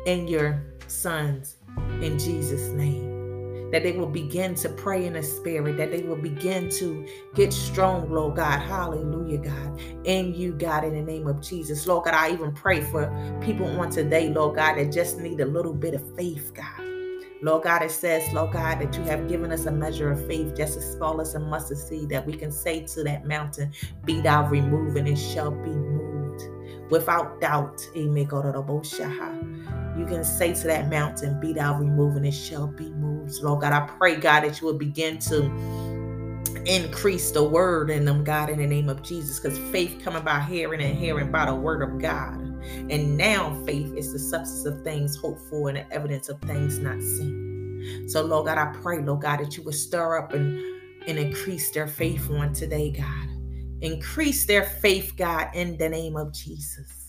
in 0.05 0.27
your 0.27 0.63
sons, 0.87 1.57
in 2.01 2.17
Jesus' 2.19 2.69
name. 2.69 3.09
That 3.71 3.83
they 3.83 3.93
will 3.93 4.07
begin 4.07 4.53
to 4.55 4.67
pray 4.67 5.05
in 5.05 5.13
the 5.13 5.23
spirit, 5.23 5.77
that 5.77 5.91
they 5.91 6.01
will 6.01 6.17
begin 6.17 6.69
to 6.71 7.07
get 7.35 7.53
strong, 7.53 8.11
Lord 8.11 8.35
God. 8.35 8.59
Hallelujah, 8.59 9.37
God. 9.37 9.81
In 10.03 10.33
you, 10.33 10.51
God, 10.51 10.83
in 10.83 10.93
the 10.93 11.01
name 11.01 11.25
of 11.25 11.41
Jesus. 11.41 11.87
Lord 11.87 12.03
God, 12.03 12.13
I 12.13 12.31
even 12.33 12.51
pray 12.51 12.81
for 12.81 13.07
people 13.41 13.67
on 13.79 13.89
today, 13.89 14.27
Lord 14.27 14.57
God, 14.57 14.75
that 14.75 14.91
just 14.91 15.19
need 15.19 15.39
a 15.39 15.45
little 15.45 15.73
bit 15.73 15.93
of 15.93 16.15
faith, 16.17 16.51
God. 16.53 16.80
Lord 17.43 17.63
God, 17.63 17.81
it 17.81 17.89
says, 17.89 18.31
Lord 18.33 18.53
God, 18.53 18.79
that 18.79 18.95
you 18.95 19.01
have 19.03 19.27
given 19.27 19.51
us 19.51 19.65
a 19.65 19.71
measure 19.71 20.11
of 20.11 20.23
faith 20.27 20.55
just 20.55 20.77
as 20.77 20.93
small 20.93 21.19
as 21.21 21.33
a 21.33 21.39
mustard 21.39 21.79
seed 21.79 22.09
that 22.09 22.23
we 22.25 22.33
can 22.33 22.51
say 22.51 22.85
to 22.85 23.03
that 23.03 23.25
mountain, 23.25 23.71
Be 24.05 24.21
thou 24.21 24.47
removed, 24.47 24.95
and 24.97 25.07
it 25.07 25.15
shall 25.15 25.49
be 25.49 25.71
moved. 25.71 26.43
Without 26.91 27.41
doubt, 27.41 27.81
you 27.95 28.13
can 30.05 30.23
say 30.23 30.53
to 30.53 30.67
that 30.67 30.87
mountain, 30.89 31.39
Be 31.39 31.53
thou 31.53 31.79
removed, 31.79 32.17
and 32.17 32.27
it 32.27 32.33
shall 32.33 32.67
be 32.67 32.91
moved. 32.91 33.41
Lord 33.41 33.61
God, 33.61 33.73
I 33.73 33.87
pray, 33.97 34.17
God, 34.17 34.43
that 34.43 34.61
you 34.61 34.67
will 34.67 34.77
begin 34.77 35.17
to 35.19 35.51
increase 36.65 37.31
the 37.31 37.43
word 37.43 37.89
in 37.89 38.05
them, 38.05 38.23
God, 38.23 38.51
in 38.51 38.59
the 38.59 38.67
name 38.67 38.89
of 38.89 39.01
Jesus, 39.01 39.39
because 39.39 39.57
faith 39.71 39.99
coming 40.03 40.23
by 40.23 40.39
hearing 40.41 40.81
and 40.81 40.95
hearing 40.97 41.31
by 41.31 41.47
the 41.47 41.55
word 41.55 41.81
of 41.81 41.99
God. 41.99 42.40
And 42.89 43.17
now 43.17 43.61
faith 43.65 43.93
is 43.95 44.13
the 44.13 44.19
substance 44.19 44.65
of 44.65 44.83
things 44.83 45.15
hoped 45.15 45.41
for 45.49 45.69
and 45.69 45.77
the 45.77 45.93
evidence 45.93 46.29
of 46.29 46.39
things 46.41 46.79
not 46.79 47.01
seen. 47.01 48.07
So, 48.07 48.23
Lord 48.23 48.45
God, 48.45 48.57
I 48.57 48.73
pray, 48.81 49.01
Lord 49.01 49.21
God, 49.21 49.39
that 49.39 49.57
you 49.57 49.63
would 49.63 49.75
stir 49.75 50.19
up 50.19 50.33
and, 50.33 50.59
and 51.07 51.17
increase 51.17 51.71
their 51.71 51.87
faith 51.87 52.29
on 52.29 52.53
today, 52.53 52.91
God. 52.91 53.27
Increase 53.81 54.45
their 54.45 54.63
faith, 54.63 55.13
God, 55.17 55.49
in 55.55 55.77
the 55.77 55.89
name 55.89 56.15
of 56.15 56.33
Jesus. 56.33 57.01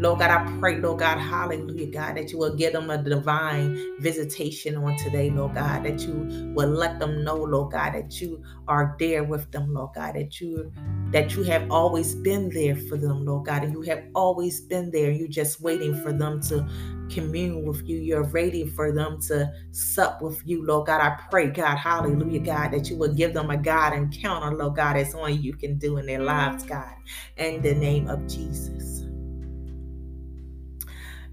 Lord 0.00 0.20
God, 0.20 0.30
I 0.30 0.58
pray, 0.60 0.78
Lord 0.78 1.00
God, 1.00 1.18
hallelujah, 1.18 1.88
God, 1.88 2.16
that 2.16 2.32
you 2.32 2.38
will 2.38 2.54
give 2.54 2.72
them 2.72 2.88
a 2.88 2.96
divine 2.96 4.00
visitation 4.00 4.76
on 4.76 4.96
today, 4.96 5.28
Lord 5.28 5.54
God, 5.54 5.84
that 5.84 6.00
you 6.00 6.52
will 6.54 6.70
let 6.70 6.98
them 6.98 7.22
know, 7.22 7.36
Lord 7.36 7.72
God, 7.72 7.92
that 7.92 8.18
you 8.18 8.42
are 8.66 8.96
there 8.98 9.24
with 9.24 9.50
them, 9.52 9.74
Lord 9.74 9.90
God, 9.94 10.14
that 10.14 10.40
you 10.40 10.72
that 11.10 11.34
you 11.34 11.42
have 11.42 11.70
always 11.70 12.14
been 12.14 12.48
there 12.50 12.76
for 12.76 12.96
them, 12.96 13.24
Lord 13.24 13.46
God, 13.46 13.64
and 13.64 13.72
you 13.72 13.82
have 13.82 14.04
always 14.14 14.60
been 14.60 14.90
there. 14.90 15.10
You're 15.10 15.28
just 15.28 15.60
waiting 15.60 16.00
for 16.02 16.12
them 16.12 16.40
to 16.42 16.68
commune 17.10 17.64
with 17.64 17.88
you. 17.88 17.98
You're 17.98 18.30
waiting 18.30 18.70
for 18.70 18.92
them 18.92 19.20
to 19.22 19.52
sup 19.72 20.22
with 20.22 20.40
you, 20.44 20.64
Lord 20.64 20.86
God. 20.86 21.00
I 21.00 21.18
pray, 21.28 21.48
God, 21.48 21.76
hallelujah, 21.76 22.40
God, 22.40 22.70
that 22.72 22.88
you 22.88 22.96
will 22.96 23.12
give 23.12 23.34
them 23.34 23.50
a 23.50 23.56
God 23.56 23.92
encounter, 23.92 24.56
Lord 24.56 24.76
God, 24.76 24.96
as 24.96 25.14
only 25.14 25.32
you 25.32 25.54
can 25.54 25.78
do 25.78 25.96
in 25.96 26.06
their 26.06 26.22
lives, 26.22 26.62
God, 26.62 26.94
in 27.36 27.60
the 27.60 27.74
name 27.74 28.08
of 28.08 28.26
Jesus. 28.28 29.00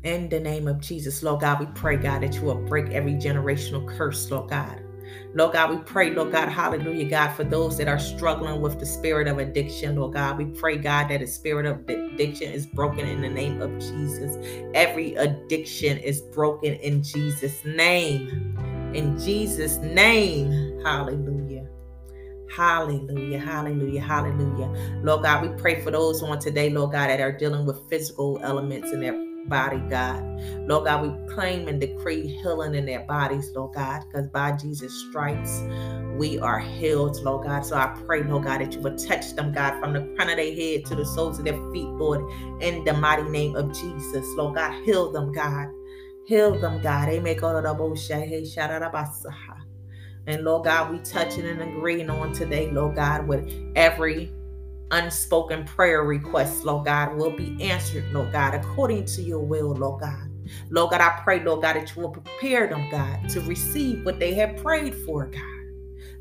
In 0.04 0.30
the 0.30 0.40
name 0.40 0.68
of 0.68 0.80
Jesus, 0.80 1.22
Lord 1.22 1.42
God, 1.42 1.60
we 1.60 1.66
pray, 1.68 1.98
God, 1.98 2.24
that 2.24 2.34
you 2.36 2.42
will 2.42 2.56
break 2.66 2.90
every 2.92 3.14
generational 3.14 3.88
curse, 3.98 4.30
Lord 4.32 4.50
God. 4.50 4.82
Lord 5.34 5.54
God, 5.54 5.70
we 5.70 5.78
pray, 5.78 6.12
Lord 6.12 6.32
God, 6.32 6.50
hallelujah, 6.50 7.10
God, 7.10 7.34
for 7.34 7.44
those 7.44 7.78
that 7.78 7.88
are 7.88 8.00
struggling 8.00 8.62
with 8.62 8.80
the 8.80 8.86
spirit 8.86 9.28
of 9.28 9.40
addiction, 9.40 9.96
Lord 9.96 10.14
God. 10.14 10.38
We 10.38 10.46
pray, 10.46 10.78
God, 10.78 11.10
that 11.10 11.20
the 11.20 11.28
spirit 11.28 11.66
of 11.66 11.88
addiction 11.88 12.52
is 12.52 12.66
broken 12.66 13.08
in 13.08 13.22
the 13.22 13.30
name 13.30 13.62
of 13.62 13.78
Jesus. 13.80 14.38
Every 14.74 15.16
addiction 15.16 15.98
is 15.98 16.22
broken 16.22 16.76
in 16.76 17.04
Jesus' 17.04 17.64
name. 17.66 18.92
In 18.94 19.20
Jesus' 19.20 19.78
name, 19.78 20.82
hallelujah. 20.84 21.68
Hallelujah, 22.56 23.38
hallelujah, 23.38 24.02
hallelujah. 24.02 25.02
Lord 25.04 25.24
God, 25.24 25.48
we 25.48 25.50
pray 25.62 25.82
for 25.82 25.92
those 25.92 26.24
on 26.24 26.40
today, 26.40 26.70
Lord 26.70 26.94
God, 26.94 27.10
that 27.10 27.20
are 27.20 27.32
dealing 27.32 27.66
with 27.66 27.88
physical 27.90 28.40
elements 28.42 28.92
in 28.92 29.02
their 29.02 29.27
body, 29.48 29.80
God. 29.90 30.24
Lord 30.68 30.86
God, 30.86 31.02
we 31.02 31.34
claim 31.34 31.68
and 31.68 31.80
decree 31.80 32.28
healing 32.28 32.76
in 32.76 32.86
their 32.86 33.02
bodies, 33.02 33.52
Lord 33.56 33.74
God, 33.74 34.04
because 34.08 34.28
by 34.28 34.52
Jesus' 34.54 34.94
stripes, 35.10 35.64
we 36.18 36.40
are 36.40 36.60
healed, 36.60 37.22
Lord 37.24 37.46
God. 37.48 37.66
So 37.66 37.76
I 37.76 37.88
pray, 38.06 38.24
Lord 38.24 38.46
God, 38.46 38.62
that 38.62 38.74
you 38.74 38.80
would 38.82 38.98
touch 38.98 39.34
them, 39.36 39.54
God, 39.54 39.80
from 39.80 39.94
the 39.94 40.02
crown 40.16 40.30
of 40.30 40.38
their 40.38 40.54
head 40.54 40.86
to 40.86 40.96
the 40.96 41.06
soles 41.06 41.40
of 41.40 41.46
their 41.46 41.60
feet, 41.72 41.88
Lord, 41.88 42.30
in 42.62 42.84
the 42.84 42.94
mighty 42.94 43.30
name 43.30 43.56
of 43.56 43.72
Jesus. 43.74 44.26
Lord 44.36 44.56
God, 44.56 44.84
heal 44.84 45.12
them, 45.12 45.32
God. 45.32 45.68
Heal 46.26 46.60
them, 46.60 46.82
God. 46.82 47.10
Amen. 47.10 47.38
And 50.28 50.44
Lord 50.44 50.66
God, 50.66 50.92
we 50.92 51.00
touching 51.00 51.46
and 51.48 51.62
agreeing 51.62 52.10
on 52.10 52.34
today, 52.34 52.70
Lord 52.70 52.96
God, 52.96 53.28
with 53.28 53.50
every 53.78 54.34
unspoken 54.92 55.66
prayer 55.66 56.04
requests, 56.04 56.64
Lord 56.64 56.86
God, 56.86 57.16
will 57.16 57.36
be 57.36 57.58
answered, 57.62 58.06
Lord 58.12 58.32
God, 58.32 58.54
according 58.54 59.06
to 59.06 59.22
your 59.22 59.40
will, 59.40 59.74
Lord 59.74 60.02
God. 60.02 60.30
Lord 60.70 60.92
God, 60.92 61.02
I 61.02 61.20
pray, 61.24 61.44
Lord 61.44 61.62
God, 61.62 61.76
that 61.76 61.96
you 61.96 62.02
will 62.02 62.10
prepare 62.10 62.68
them, 62.68 62.90
God, 62.90 63.28
to 63.30 63.42
receive 63.42 64.06
what 64.06 64.20
they 64.20 64.34
have 64.36 64.58
prayed 64.58 64.96
for, 64.96 65.26
God. 65.26 65.42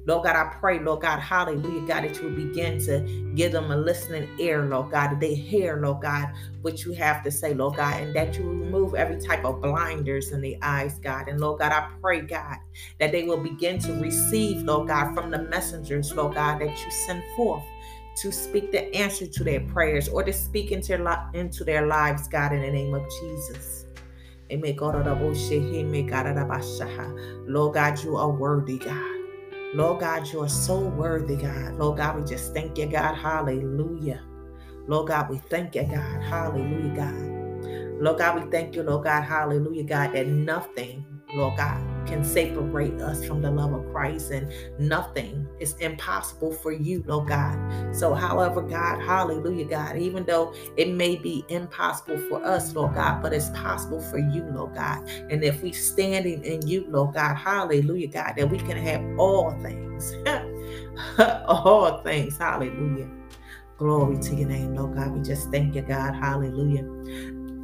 Lord 0.07 0.23
God, 0.25 0.37
I 0.37 0.55
pray, 0.61 0.79
Lord 0.79 1.01
God, 1.01 1.19
hallelujah, 1.19 1.81
God, 1.81 2.05
that 2.05 2.17
you 2.17 2.29
will 2.29 2.37
begin 2.37 2.79
to 2.87 3.01
give 3.35 3.51
them 3.51 3.73
a 3.73 3.77
listening 3.77 4.29
ear, 4.39 4.65
Lord 4.65 4.93
God, 4.93 5.11
that 5.11 5.21
they 5.21 5.35
hear, 5.35 5.81
Lord 5.83 6.01
God, 6.01 6.33
what 6.63 6.85
you 6.85 6.93
have 6.93 7.25
to 7.25 7.31
say, 7.31 7.55
Lord 7.55 7.77
God, 7.77 8.01
and 8.01 8.15
that 8.15 8.39
you 8.39 8.45
remove 8.45 8.95
every 8.95 9.21
type 9.21 9.45
of 9.45 9.61
blinders 9.61 10.31
in 10.31 10.41
the 10.41 10.57
eyes, 10.63 11.01
God. 11.01 11.27
And 11.27 11.41
Lord 11.41 11.59
God, 11.59 11.73
I 11.73 11.89
pray, 12.01 12.21
God, 12.21 12.57
that 13.01 13.11
they 13.11 13.25
will 13.25 13.43
begin 13.43 13.81
to 13.81 13.95
receive, 13.95 14.63
Lord 14.63 14.87
God, 14.87 15.13
from 15.13 15.33
the 15.33 15.43
messengers, 15.43 16.15
Lord 16.15 16.35
God, 16.35 16.61
that 16.61 16.85
you 16.85 16.91
send 16.93 17.25
forth 17.37 17.65
to 18.17 18.33
speak 18.33 18.73
the 18.73 18.95
answer 18.95 19.27
to 19.27 19.45
their 19.45 19.61
prayers 19.61 20.09
or 20.09 20.23
to 20.23 20.33
speak 20.33 20.73
into, 20.73 20.95
into 21.35 21.65
their 21.65 21.87
lives, 21.87 22.29
God, 22.29 22.53
in 22.53 22.63
the 22.63 22.71
name 22.71 22.95
of 22.95 23.03
Jesus. 23.21 23.87
Amen. 24.51 24.77
Lord 27.47 27.75
God, 27.75 28.03
you 28.03 28.17
are 28.17 28.31
worthy, 28.31 28.79
God. 28.79 29.17
Lord 29.75 30.01
God, 30.01 30.27
you 30.29 30.43
are 30.43 30.49
so 30.49 30.81
worthy, 30.81 31.37
God. 31.37 31.75
Lord 31.75 31.99
God, 31.99 32.19
we 32.19 32.25
just 32.25 32.55
thank 32.55 32.79
you, 32.79 32.87
God. 32.87 33.15
Hallelujah. 33.15 34.23
Lord 34.87 35.09
God, 35.09 35.29
we 35.29 35.39
thank 35.39 35.75
you, 35.75 35.83
God. 35.83 36.23
Hallelujah, 36.23 36.95
God. 36.95 38.01
Lord 38.01 38.19
God, 38.19 38.45
we 38.45 38.51
thank 38.51 38.77
you, 38.77 38.83
Lord 38.85 39.05
God. 39.05 39.23
Hallelujah, 39.23 39.85
God, 39.85 40.13
that 40.13 40.29
nothing, 40.29 41.05
Lord 41.35 41.57
God, 41.57 41.81
can 42.07 42.25
separate 42.25 43.01
us 43.01 43.25
from 43.27 43.43
the 43.43 43.51
love 43.51 43.73
of 43.73 43.91
Christ, 43.93 44.31
and 44.31 44.53
nothing 44.79 45.47
is 45.61 45.75
impossible 45.79 46.53
for 46.53 46.73
you, 46.73 47.03
Lord 47.07 47.29
God. 47.29 47.95
So, 47.95 48.15
however, 48.15 48.63
God, 48.63 49.01
hallelujah, 49.01 49.67
God, 49.67 49.97
even 49.97 50.25
though 50.25 50.55
it 50.77 50.91
may 50.91 51.17
be 51.17 51.45
impossible 51.49 52.19
for 52.29 52.45
us, 52.45 52.75
Lord 52.75 52.95
God, 52.95 53.23
but 53.23 53.33
it's 53.33 53.51
possible 53.51 54.01
for 54.01 54.19
you, 54.19 54.45
Lord 54.45 54.75
God. 54.75 55.09
And 55.31 55.43
if 55.45 55.63
we 55.63 55.73
standing 55.73 56.45
in 56.45 56.67
you, 56.67 56.87
Lord 56.89 57.15
God, 57.15 57.35
hallelujah, 57.35 58.09
God, 58.09 58.35
that 58.37 58.49
we 58.49 58.59
can 58.59 58.77
have 58.77 59.03
all 59.19 59.51
things, 59.63 60.15
all 61.47 62.03
things, 62.03 62.39
hallelujah. 62.39 63.09
Glory 63.79 64.19
to 64.19 64.35
your 64.35 64.49
name, 64.49 64.75
Lord 64.75 64.95
God. 64.97 65.11
We 65.11 65.23
just 65.23 65.51
thank 65.51 65.75
you, 65.75 65.83
God, 65.83 66.15
hallelujah. 66.15 66.85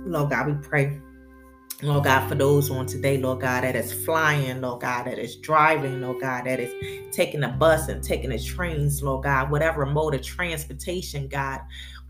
Lord 0.04 0.30
God, 0.30 0.48
we 0.48 0.54
pray 0.54 1.00
Lord 1.82 2.04
God, 2.04 2.28
for 2.28 2.36
those 2.36 2.70
on 2.70 2.86
today, 2.86 3.18
Lord 3.18 3.40
God, 3.40 3.64
that 3.64 3.74
is 3.74 3.92
flying, 3.92 4.60
Lord 4.60 4.82
God, 4.82 5.06
that 5.06 5.18
is 5.18 5.34
driving, 5.34 6.00
Lord 6.00 6.20
God, 6.20 6.46
that 6.46 6.60
is 6.60 6.72
taking 7.10 7.42
a 7.42 7.48
bus 7.48 7.88
and 7.88 8.00
taking 8.00 8.30
the 8.30 8.38
trains, 8.38 9.02
Lord 9.02 9.24
God, 9.24 9.50
whatever 9.50 9.84
mode 9.84 10.14
of 10.14 10.22
transportation, 10.22 11.26
God. 11.26 11.60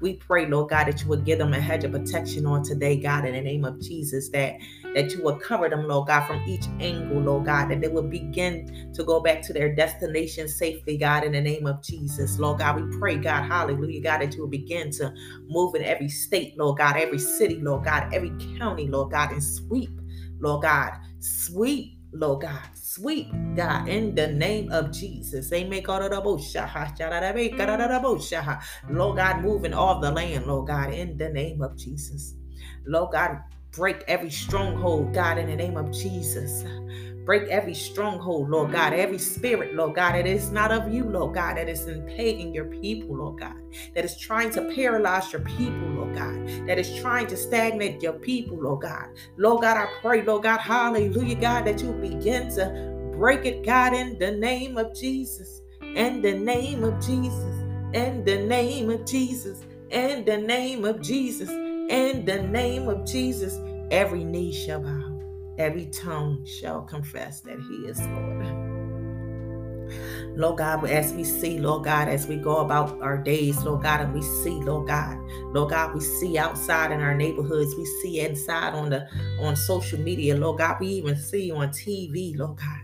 We 0.03 0.15
pray, 0.15 0.47
Lord 0.47 0.71
God, 0.71 0.89
that 0.89 1.01
you 1.01 1.09
would 1.11 1.25
give 1.25 1.39
them 1.39 1.55
a 1.55 1.61
hedge 1.61 1.85
of 1.85 1.93
protection 1.93 2.45
on 2.45 2.65
today, 2.65 2.97
God, 2.97 3.25
in 3.25 3.35
the 3.35 3.41
name 3.41 3.65
of 3.65 3.81
Jesus, 3.81 4.29
that 4.31 4.57
that 4.95 5.13
you 5.13 5.23
would 5.23 5.41
cover 5.41 5.69
them, 5.69 5.87
Lord 5.87 6.09
God, 6.09 6.27
from 6.27 6.43
each 6.47 6.65
angle, 6.81 7.21
Lord 7.21 7.47
God, 7.47 7.71
that 7.71 7.81
they 7.81 7.87
would 7.87 8.11
begin 8.11 8.93
to 8.95 9.05
go 9.05 9.21
back 9.21 9.43
to 9.43 9.53
their 9.53 9.73
destination 9.73 10.49
safely, 10.49 10.99
God, 10.99 11.23
in 11.23 11.33
the 11.33 11.41
name 11.41 11.69
of 11.69 11.83
Jesus. 11.85 12.41
Lord 12.41 12.59
God, 12.59 12.83
we 12.83 12.99
pray, 12.99 13.17
God, 13.17 13.45
hallelujah, 13.45 14.03
God, 14.03 14.23
that 14.23 14.35
you 14.35 14.41
will 14.41 14.49
begin 14.49 14.91
to 14.91 15.15
move 15.47 15.77
in 15.77 15.85
every 15.85 16.09
state, 16.09 16.59
Lord 16.59 16.79
God, 16.79 16.97
every 16.97 17.21
city, 17.21 17.61
Lord 17.63 17.85
God, 17.85 18.13
every 18.13 18.33
county, 18.59 18.89
Lord 18.89 19.13
God, 19.13 19.31
and 19.31 19.43
sweep, 19.43 19.93
Lord 20.41 20.63
God, 20.63 20.95
sweep 21.21 21.97
Lord 22.13 22.43
God. 22.43 22.61
Sweep, 22.75 23.33
God, 23.57 23.89
in 23.89 24.15
the 24.15 24.27
name 24.29 24.71
of 24.71 24.93
Jesus. 24.93 25.51
Lord 28.91 29.17
God, 29.17 29.43
moving 29.43 29.75
all 29.75 30.01
the 30.01 30.11
land, 30.11 30.47
Lord 30.47 30.67
God, 30.67 30.93
in 30.93 31.17
the 31.17 31.29
name 31.31 31.63
of 31.63 31.77
Jesus. 31.77 32.35
Lord 32.87 33.13
God, 33.13 33.39
break 33.73 34.05
every 34.09 34.31
stronghold, 34.31 35.15
God, 35.15 35.39
in 35.39 35.47
the 35.47 35.57
name 35.57 35.77
of 35.77 35.91
Jesus. 35.93 36.65
Break 37.25 37.45
every 37.45 37.75
stronghold, 37.75 38.51
Lord 38.51 38.73
God, 38.73 38.93
every 38.93 39.19
spirit, 39.19 39.75
Lord 39.75 39.95
God, 39.95 40.15
that 40.17 40.27
is 40.27 40.51
not 40.51 40.73
of 40.73 40.93
you, 40.93 41.05
Lord 41.05 41.35
God, 41.35 41.57
that 41.57 41.69
is 41.69 41.87
impeding 41.87 42.53
your 42.53 42.65
people, 42.65 43.17
Lord 43.17 43.39
God, 43.39 43.55
that 43.95 44.05
is 44.05 44.19
trying 44.19 44.51
to 44.51 44.63
paralyze 44.75 45.33
your 45.33 45.43
people, 45.43 45.89
Lord 45.91 46.02
God, 46.15 46.67
that 46.67 46.79
is 46.79 46.95
trying 47.01 47.27
to 47.29 47.37
stagnate 47.37 48.03
your 48.03 48.15
people, 48.15 48.59
Lord 48.59 48.83
God. 48.83 49.07
Lord 49.37 49.63
God, 49.63 49.77
I 49.77 49.89
pray, 50.01 50.23
Lord 50.23 50.45
God, 50.45 50.61
hallelujah, 50.61 51.37
God, 51.37 51.67
that 51.67 51.83
you 51.83 51.93
begin 51.93 52.49
to 52.57 53.11
break 53.17 53.45
it, 53.45 53.65
God, 53.65 53.95
in 53.95 54.19
the 54.19 54.33
name 54.33 54.79
of 54.79 54.95
Jesus, 54.95 55.63
in 55.83 56.23
the 56.23 56.35
name 56.35 56.85
of 56.85 57.01
Jesus, 57.05 57.63
in 57.95 58.25
the 58.25 58.39
name 58.39 58.91
of 58.91 59.05
Jesus, 59.07 59.63
in 59.91 60.25
the 60.25 60.39
name 60.39 60.85
of 60.85 61.01
Jesus, 61.03 61.51
in 61.51 62.25
the 62.25 62.43
name 62.43 62.89
of 62.89 63.07
Jesus, 63.07 63.59
every 63.91 64.25
knee 64.25 64.53
shall 64.53 64.81
bow. 64.81 65.21
Every 65.59 65.87
tongue 65.87 66.45
shall 66.47 66.83
confess 66.83 67.41
that 67.43 67.59
He 67.61 67.87
is 67.87 68.01
Lord. 68.01 68.62
Lord 70.35 70.59
God, 70.59 70.85
as 70.87 71.13
we 71.13 71.25
see, 71.25 71.59
Lord 71.59 71.85
God, 71.85 72.09
as 72.09 72.27
we 72.27 72.37
go 72.37 72.59
about 72.59 73.01
our 73.03 73.19
days, 73.19 73.63
Lord 73.63 73.83
God, 73.83 74.01
and 74.01 74.15
we 74.15 74.23
see, 74.23 74.63
Lord 74.63 74.89
God, 74.89 75.19
Lord 75.53 75.71
God, 75.71 75.95
we 75.95 76.01
see 76.01 76.39
outside 76.39 76.91
in 76.91 77.01
our 77.01 77.15
neighborhoods, 77.15 77.75
we 77.77 77.85
see 77.85 78.21
inside 78.21 78.75
on 78.75 78.89
the 78.89 79.07
on 79.41 79.57
social 79.57 79.99
media, 80.01 80.37
Lord 80.37 80.59
God, 80.59 80.79
we 80.81 80.89
even 80.89 81.17
see 81.17 81.53
on 81.53 81.69
TV, 81.69 82.37
Lord 82.37 82.59
God. 82.59 82.81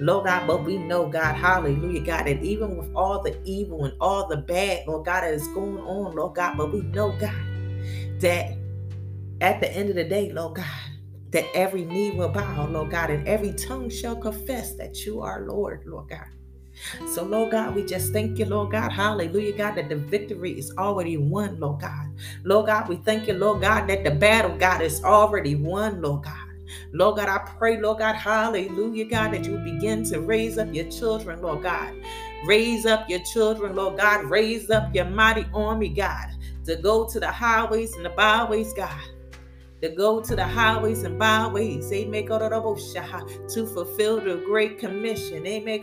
Lord 0.00 0.26
God, 0.26 0.46
but 0.46 0.64
we 0.64 0.76
know, 0.76 1.08
God, 1.08 1.34
hallelujah, 1.34 2.00
God, 2.00 2.26
that 2.26 2.42
even 2.42 2.76
with 2.76 2.90
all 2.94 3.22
the 3.22 3.40
evil 3.44 3.84
and 3.84 3.94
all 4.00 4.28
the 4.28 4.36
bad, 4.36 4.86
Lord 4.86 5.06
God, 5.06 5.22
that 5.22 5.32
is 5.32 5.48
going 5.48 5.78
on, 5.78 6.14
Lord 6.14 6.34
God, 6.34 6.56
but 6.58 6.72
we 6.72 6.82
know, 6.82 7.12
God, 7.12 7.34
that 8.20 8.56
at 9.40 9.60
the 9.60 9.72
end 9.72 9.88
of 9.88 9.96
the 9.96 10.04
day, 10.04 10.30
Lord 10.30 10.56
God, 10.56 10.66
that 11.30 11.46
every 11.54 11.84
knee 11.84 12.10
will 12.10 12.28
bow, 12.28 12.66
Lord 12.66 12.90
God, 12.90 13.10
and 13.10 13.26
every 13.26 13.52
tongue 13.54 13.88
shall 13.88 14.16
confess 14.16 14.74
that 14.74 15.06
you 15.06 15.22
are 15.22 15.46
Lord, 15.46 15.84
Lord 15.86 16.10
God. 16.10 16.26
So, 17.06 17.24
Lord 17.24 17.52
God, 17.52 17.74
we 17.74 17.84
just 17.84 18.12
thank 18.12 18.38
you, 18.38 18.44
Lord 18.44 18.72
God. 18.72 18.92
Hallelujah, 18.92 19.52
God, 19.52 19.74
that 19.76 19.88
the 19.88 19.96
victory 19.96 20.58
is 20.58 20.72
already 20.78 21.16
won, 21.16 21.58
Lord 21.60 21.80
God. 21.80 22.08
Lord 22.44 22.66
God, 22.66 22.88
we 22.88 22.96
thank 22.96 23.28
you, 23.28 23.34
Lord 23.34 23.60
God, 23.60 23.88
that 23.88 24.04
the 24.04 24.10
battle, 24.10 24.56
God, 24.56 24.80
is 24.82 25.02
already 25.04 25.54
won, 25.54 26.00
Lord 26.02 26.24
God. 26.24 26.48
Lord 26.92 27.16
God, 27.16 27.28
I 27.28 27.38
pray, 27.58 27.80
Lord 27.80 27.98
God, 27.98 28.14
hallelujah, 28.14 29.04
God, 29.04 29.32
that 29.32 29.44
you 29.44 29.58
begin 29.58 30.04
to 30.04 30.20
raise 30.20 30.58
up 30.58 30.72
your 30.72 30.88
children, 30.90 31.42
Lord 31.42 31.62
God. 31.62 31.94
Raise 32.44 32.86
up 32.86 33.08
your 33.08 33.20
children, 33.20 33.76
Lord 33.76 33.98
God. 33.98 34.24
Raise 34.24 34.70
up 34.70 34.94
your 34.94 35.04
mighty 35.04 35.46
army, 35.54 35.90
God, 35.90 36.28
to 36.64 36.76
go 36.76 37.06
to 37.08 37.20
the 37.20 37.30
highways 37.30 37.94
and 37.94 38.04
the 38.04 38.10
byways, 38.10 38.72
God 38.72 39.11
to 39.82 39.88
go 39.88 40.20
to 40.20 40.36
the 40.36 40.44
highways 40.44 41.02
and 41.02 41.18
byways, 41.18 41.92
amen, 41.92 42.26
to 42.26 43.66
fulfill 43.74 44.20
the 44.20 44.36
great 44.46 44.78
commission, 44.78 45.44
amen, 45.44 45.80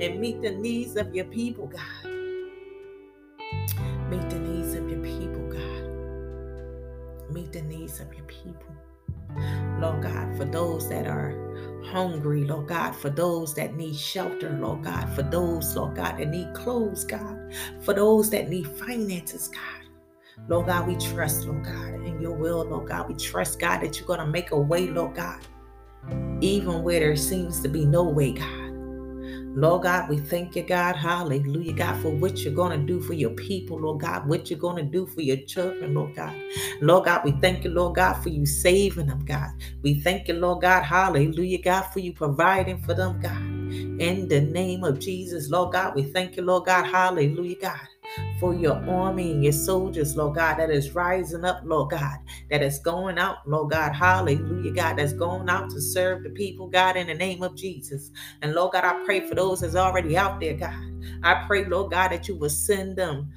and 0.00 0.20
meet 0.20 0.40
the 0.42 0.50
needs 0.50 0.96
of 0.96 1.14
your 1.14 1.26
people, 1.26 1.66
God. 1.66 2.10
Meet 4.08 4.30
the 4.30 4.38
needs 4.38 4.74
of 4.74 4.88
your 4.88 5.00
people, 5.00 5.48
God. 5.48 7.34
Meet 7.34 7.52
the 7.52 7.62
needs 7.62 8.00
of 8.00 8.14
your 8.14 8.24
people. 8.24 8.74
Lord 9.78 10.02
God, 10.02 10.36
for 10.38 10.46
those 10.46 10.88
that 10.88 11.06
are 11.06 11.34
hungry, 11.86 12.44
Lord 12.44 12.68
God, 12.68 12.92
for 12.92 13.10
those 13.10 13.54
that 13.54 13.74
need 13.74 13.96
shelter, 13.96 14.58
Lord 14.60 14.84
God, 14.84 15.08
for 15.14 15.22
those, 15.22 15.74
Lord 15.76 15.96
God, 15.96 16.18
that 16.18 16.28
need 16.28 16.52
clothes, 16.54 17.04
God, 17.04 17.54
for 17.80 17.94
those 17.94 18.30
that 18.30 18.48
need 18.48 18.66
finances, 18.66 19.48
God. 19.48 19.62
Lord 20.48 20.66
God, 20.66 20.86
we 20.86 20.96
trust, 20.96 21.46
Lord 21.46 21.64
God, 21.64 21.94
in 22.04 22.20
your 22.20 22.32
will, 22.32 22.64
Lord 22.64 22.88
God. 22.88 23.08
We 23.08 23.14
trust, 23.14 23.58
God, 23.58 23.80
that 23.80 23.98
you're 23.98 24.06
going 24.06 24.20
to 24.20 24.26
make 24.26 24.50
a 24.50 24.58
way, 24.58 24.88
Lord 24.88 25.16
God, 25.16 25.40
even 26.40 26.82
where 26.82 27.00
there 27.00 27.16
seems 27.16 27.60
to 27.60 27.68
be 27.68 27.86
no 27.86 28.04
way, 28.04 28.32
God. 28.32 28.65
Lord 29.56 29.84
God, 29.84 30.10
we 30.10 30.18
thank 30.18 30.54
you, 30.54 30.62
God. 30.62 30.96
Hallelujah, 30.96 31.72
God, 31.72 32.00
for 32.02 32.10
what 32.10 32.38
you're 32.38 32.52
going 32.52 32.78
to 32.78 32.86
do 32.86 33.00
for 33.00 33.14
your 33.14 33.30
people, 33.30 33.80
Lord 33.80 34.00
God, 34.00 34.28
what 34.28 34.50
you're 34.50 34.58
going 34.58 34.76
to 34.76 34.82
do 34.82 35.06
for 35.06 35.22
your 35.22 35.38
children, 35.38 35.94
Lord 35.94 36.14
God. 36.14 36.34
Lord 36.80 37.06
God, 37.06 37.24
we 37.24 37.32
thank 37.40 37.64
you, 37.64 37.70
Lord 37.70 37.94
God, 37.96 38.22
for 38.22 38.28
you 38.28 38.44
saving 38.44 39.06
them, 39.06 39.24
God. 39.24 39.50
We 39.82 40.00
thank 40.00 40.28
you, 40.28 40.34
Lord 40.34 40.62
God. 40.62 40.82
Hallelujah, 40.82 41.62
God, 41.62 41.82
for 41.84 42.00
you 42.00 42.12
providing 42.12 42.82
for 42.82 42.94
them, 42.94 43.20
God. 43.20 43.40
In 44.00 44.28
the 44.28 44.40
name 44.40 44.84
of 44.84 44.98
Jesus, 44.98 45.50
Lord 45.50 45.72
God, 45.72 45.94
we 45.94 46.04
thank 46.04 46.36
you, 46.36 46.42
Lord 46.42 46.66
God. 46.66 46.84
Hallelujah, 46.84 47.56
God 47.60 47.80
for 48.38 48.54
your 48.54 48.76
army 48.88 49.32
and 49.32 49.42
your 49.42 49.52
soldiers, 49.52 50.16
Lord 50.16 50.36
God, 50.36 50.56
that 50.56 50.70
is 50.70 50.94
rising 50.94 51.44
up, 51.44 51.60
Lord 51.64 51.90
God, 51.90 52.18
that 52.50 52.62
is 52.62 52.78
going 52.78 53.18
out, 53.18 53.48
Lord 53.48 53.70
God, 53.70 53.92
hallelujah, 53.92 54.72
God, 54.72 54.98
that's 54.98 55.12
going 55.12 55.48
out 55.48 55.70
to 55.70 55.80
serve 55.80 56.22
the 56.22 56.30
people, 56.30 56.68
God, 56.68 56.96
in 56.96 57.06
the 57.06 57.14
name 57.14 57.42
of 57.42 57.56
Jesus. 57.56 58.10
And 58.42 58.54
Lord 58.54 58.72
God, 58.72 58.84
I 58.84 59.04
pray 59.04 59.26
for 59.26 59.34
those 59.34 59.60
that's 59.60 59.76
already 59.76 60.16
out 60.16 60.40
there, 60.40 60.54
God. 60.54 60.74
I 61.22 61.44
pray, 61.46 61.64
Lord 61.64 61.92
God, 61.92 62.08
that 62.08 62.28
you 62.28 62.36
will 62.36 62.50
send 62.50 62.96
them 62.96 63.32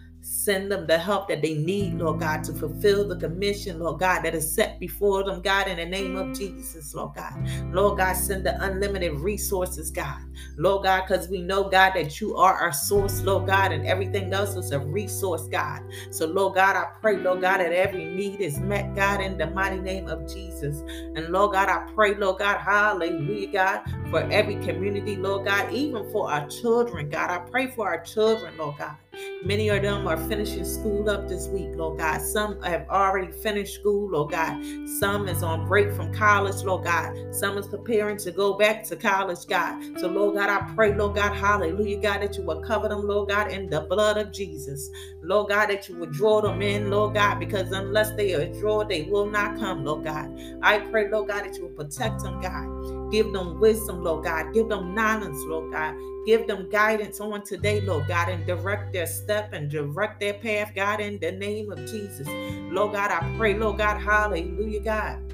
Send 0.50 0.72
them 0.72 0.88
the 0.88 0.98
help 0.98 1.28
that 1.28 1.44
they 1.44 1.54
need, 1.54 2.00
Lord 2.00 2.22
God, 2.22 2.44
to 2.46 2.54
fulfill 2.54 3.08
the 3.08 3.18
commission, 3.18 3.78
Lord 3.78 4.00
God, 4.00 4.24
that 4.24 4.34
is 4.34 4.52
set 4.52 4.80
before 4.80 5.24
them, 5.24 5.44
God, 5.44 5.68
in 5.68 5.78
the 5.78 5.86
name 5.86 6.18
of 6.18 6.36
Jesus, 6.36 6.96
Lord 6.96 7.14
God. 7.14 7.34
Lord 7.72 8.00
God, 8.00 8.14
send 8.14 8.48
the 8.48 8.60
unlimited 8.60 9.12
resources, 9.20 9.92
God. 9.92 10.18
Lord 10.58 10.86
God, 10.86 11.04
because 11.08 11.30
we 11.30 11.44
know, 11.44 11.70
God, 11.70 11.92
that 11.94 12.20
you 12.20 12.36
are 12.36 12.56
our 12.56 12.74
source, 12.74 13.22
Lord 13.22 13.46
God, 13.46 13.72
and 13.72 13.86
everything 13.86 14.34
else 14.34 14.56
is 14.56 14.72
a 14.72 14.80
resource, 14.80 15.48
God. 15.50 15.84
So, 16.10 16.26
Lord 16.26 16.56
God, 16.56 16.76
I 16.76 16.86
pray, 17.00 17.18
Lord 17.18 17.42
God, 17.42 17.60
that 17.60 17.72
every 17.72 18.06
need 18.06 18.42
is 18.42 18.58
met, 18.58 18.96
God, 18.96 19.22
in 19.22 19.38
the 19.38 19.52
mighty 19.52 19.80
name 19.80 20.08
of 20.08 20.28
Jesus. 20.28 20.80
And 21.16 21.28
Lord 21.28 21.54
God, 21.54 21.70
I 21.70 21.92
pray, 21.94 22.16
Lord 22.16 22.40
God, 22.40 22.58
hallelujah, 22.58 23.52
God, 23.52 23.82
for 24.10 24.22
every 24.32 24.56
community, 24.66 25.16
Lord 25.16 25.46
God, 25.46 25.72
even 25.72 26.12
for 26.12 26.32
our 26.32 26.48
children, 26.48 27.08
God. 27.08 27.30
I 27.30 27.38
pray 27.38 27.68
for 27.68 27.88
our 27.88 28.02
children, 28.02 28.58
Lord 28.58 28.80
God. 28.80 28.96
Many 29.44 29.70
of 29.70 29.82
them 29.82 30.08
are 30.08 30.18
finishing 30.28 30.66
school 30.66 31.10
up 31.10 31.28
this 31.28 31.48
week, 31.48 31.70
Lord 31.74 32.00
God. 32.00 32.22
Some 32.22 32.62
have 32.62 32.88
already 32.90 33.32
finished 33.32 33.76
school, 33.76 34.10
Lord 34.10 34.32
God. 34.32 34.62
Some 35.00 35.28
is 35.28 35.44
on 35.44 35.68
break 35.68 35.94
from 35.94 36.14
college, 36.14 36.64
Lord 36.64 36.84
God. 36.84 37.16
Some 37.34 37.58
is 37.58 37.68
preparing 37.68 38.18
to 38.18 38.32
go 38.32 38.54
back 38.54 38.84
to 38.86 38.96
college, 38.96 39.48
God. 39.48 39.82
So, 40.00 40.08
Lord 40.08 40.36
God, 40.36 40.50
I 40.50 40.74
pray, 40.76 40.94
Lord 40.94 41.16
God, 41.16 41.34
hallelujah, 41.34 42.02
God, 42.02 42.22
that 42.22 42.38
you 42.38 42.44
will 42.44 42.62
cover 42.62 42.90
them, 42.90 43.08
Lord 43.08 43.30
God, 43.30 43.52
in 43.52 43.70
the 43.70 43.82
blood 43.82 44.18
of 44.18 44.32
Jesus. 44.34 44.90
Lord 45.22 45.50
God, 45.50 45.68
that 45.68 45.88
you 45.88 45.96
will 45.96 46.08
draw 46.08 46.42
them 46.42 46.62
in, 46.62 46.90
Lord 46.90 47.14
God, 47.14 47.40
because 47.40 47.72
unless 47.72 48.12
they 48.16 48.34
are 48.34 48.48
drawn, 48.60 48.88
they 48.88 49.04
will 49.04 49.26
not 49.26 49.58
come, 49.58 49.86
Lord 49.86 50.04
God. 50.04 50.38
I 50.62 50.80
pray, 50.80 51.10
Lord 51.10 51.30
God, 51.30 51.46
that 51.46 51.56
you 51.56 51.64
will 51.64 51.86
protect 51.86 52.24
them, 52.24 52.42
God. 52.42 52.99
Give 53.12 53.32
them 53.34 53.60
wisdom, 53.60 54.04
Lord 54.04 54.26
God. 54.26 54.54
Give 54.54 54.70
them 54.70 54.94
knowledge, 54.94 55.38
Lord 55.48 55.72
God. 55.72 55.96
Give 56.26 56.46
them 56.46 56.70
guidance 56.70 57.20
on 57.20 57.44
today, 57.44 57.82
Lord 57.82 58.08
God, 58.08 58.30
and 58.30 58.46
direct 58.46 58.94
their 58.94 59.08
step 59.08 59.54
and 59.54 59.70
direct 59.70 60.20
their 60.20 60.36
path, 60.36 60.74
God, 60.76 61.00
in 61.00 61.18
the 61.20 61.32
name 61.32 61.72
of 61.72 61.80
Jesus. 61.80 62.28
Lord 62.72 62.94
God, 62.94 63.10
I 63.10 63.36
pray, 63.38 63.56
Lord 63.56 63.78
God, 63.80 64.00
hallelujah, 64.00 64.82
God, 64.82 65.34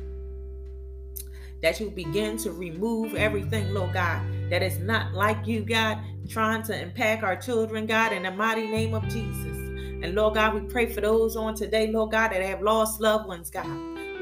that 1.61 1.79
you 1.79 1.89
begin 1.89 2.37
to 2.37 2.51
remove 2.51 3.15
everything, 3.15 3.73
Lord 3.73 3.93
God, 3.93 4.21
that 4.49 4.61
is 4.61 4.77
not 4.79 5.13
like 5.13 5.45
you, 5.45 5.65
God, 5.65 5.97
trying 6.29 6.63
to 6.63 6.81
impact 6.81 7.23
our 7.23 7.35
children, 7.35 7.85
God, 7.85 8.13
in 8.13 8.23
the 8.23 8.31
mighty 8.31 8.67
name 8.67 8.93
of 8.93 9.03
Jesus. 9.09 9.57
And 10.03 10.13
Lord 10.15 10.35
God, 10.35 10.53
we 10.53 10.61
pray 10.61 10.85
for 10.85 11.01
those 11.01 11.35
on 11.35 11.55
today, 11.55 11.91
Lord 11.91 12.11
God, 12.11 12.31
that 12.31 12.41
have 12.41 12.61
lost 12.61 13.01
loved 13.01 13.27
ones, 13.27 13.49
God. 13.49 13.65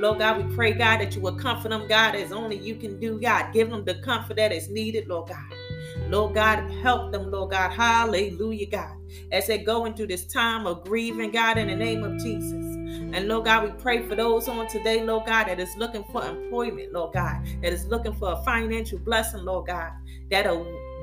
Lord 0.03 0.19
God, 0.19 0.45
we 0.45 0.53
pray, 0.53 0.73
God, 0.73 0.99
that 0.99 1.15
you 1.15 1.21
will 1.21 1.35
comfort 1.35 1.69
them, 1.69 1.87
God, 1.87 2.13
as 2.13 2.33
only 2.33 2.57
you 2.57 2.75
can 2.75 2.99
do, 2.99 3.17
God. 3.21 3.53
Give 3.53 3.69
them 3.69 3.85
the 3.85 3.95
comfort 4.01 4.35
that 4.35 4.51
is 4.51 4.67
needed, 4.67 5.07
Lord 5.07 5.29
God. 5.29 5.53
Lord 6.09 6.33
God, 6.33 6.69
help 6.81 7.13
them, 7.13 7.31
Lord 7.31 7.51
God. 7.51 7.71
Hallelujah, 7.71 8.69
God. 8.69 8.97
As 9.31 9.47
they 9.47 9.59
go 9.59 9.85
into 9.85 10.05
this 10.05 10.25
time 10.25 10.67
of 10.67 10.83
grieving, 10.83 11.31
God, 11.31 11.57
in 11.57 11.67
the 11.67 11.75
name 11.77 12.03
of 12.03 12.21
Jesus. 12.21 12.51
And 13.13 13.29
Lord 13.29 13.45
God, 13.45 13.63
we 13.63 13.81
pray 13.81 14.05
for 14.05 14.15
those 14.15 14.49
on 14.49 14.67
today, 14.67 15.05
Lord 15.05 15.25
God, 15.25 15.45
that 15.45 15.61
is 15.61 15.73
looking 15.77 16.03
for 16.11 16.25
employment, 16.25 16.91
Lord 16.91 17.13
God, 17.13 17.37
that 17.61 17.71
is 17.71 17.85
looking 17.85 18.13
for 18.13 18.33
a 18.33 18.43
financial 18.43 18.99
blessing, 18.99 19.45
Lord 19.45 19.67
God, 19.67 19.93
that 20.29 20.45
a 20.45 20.53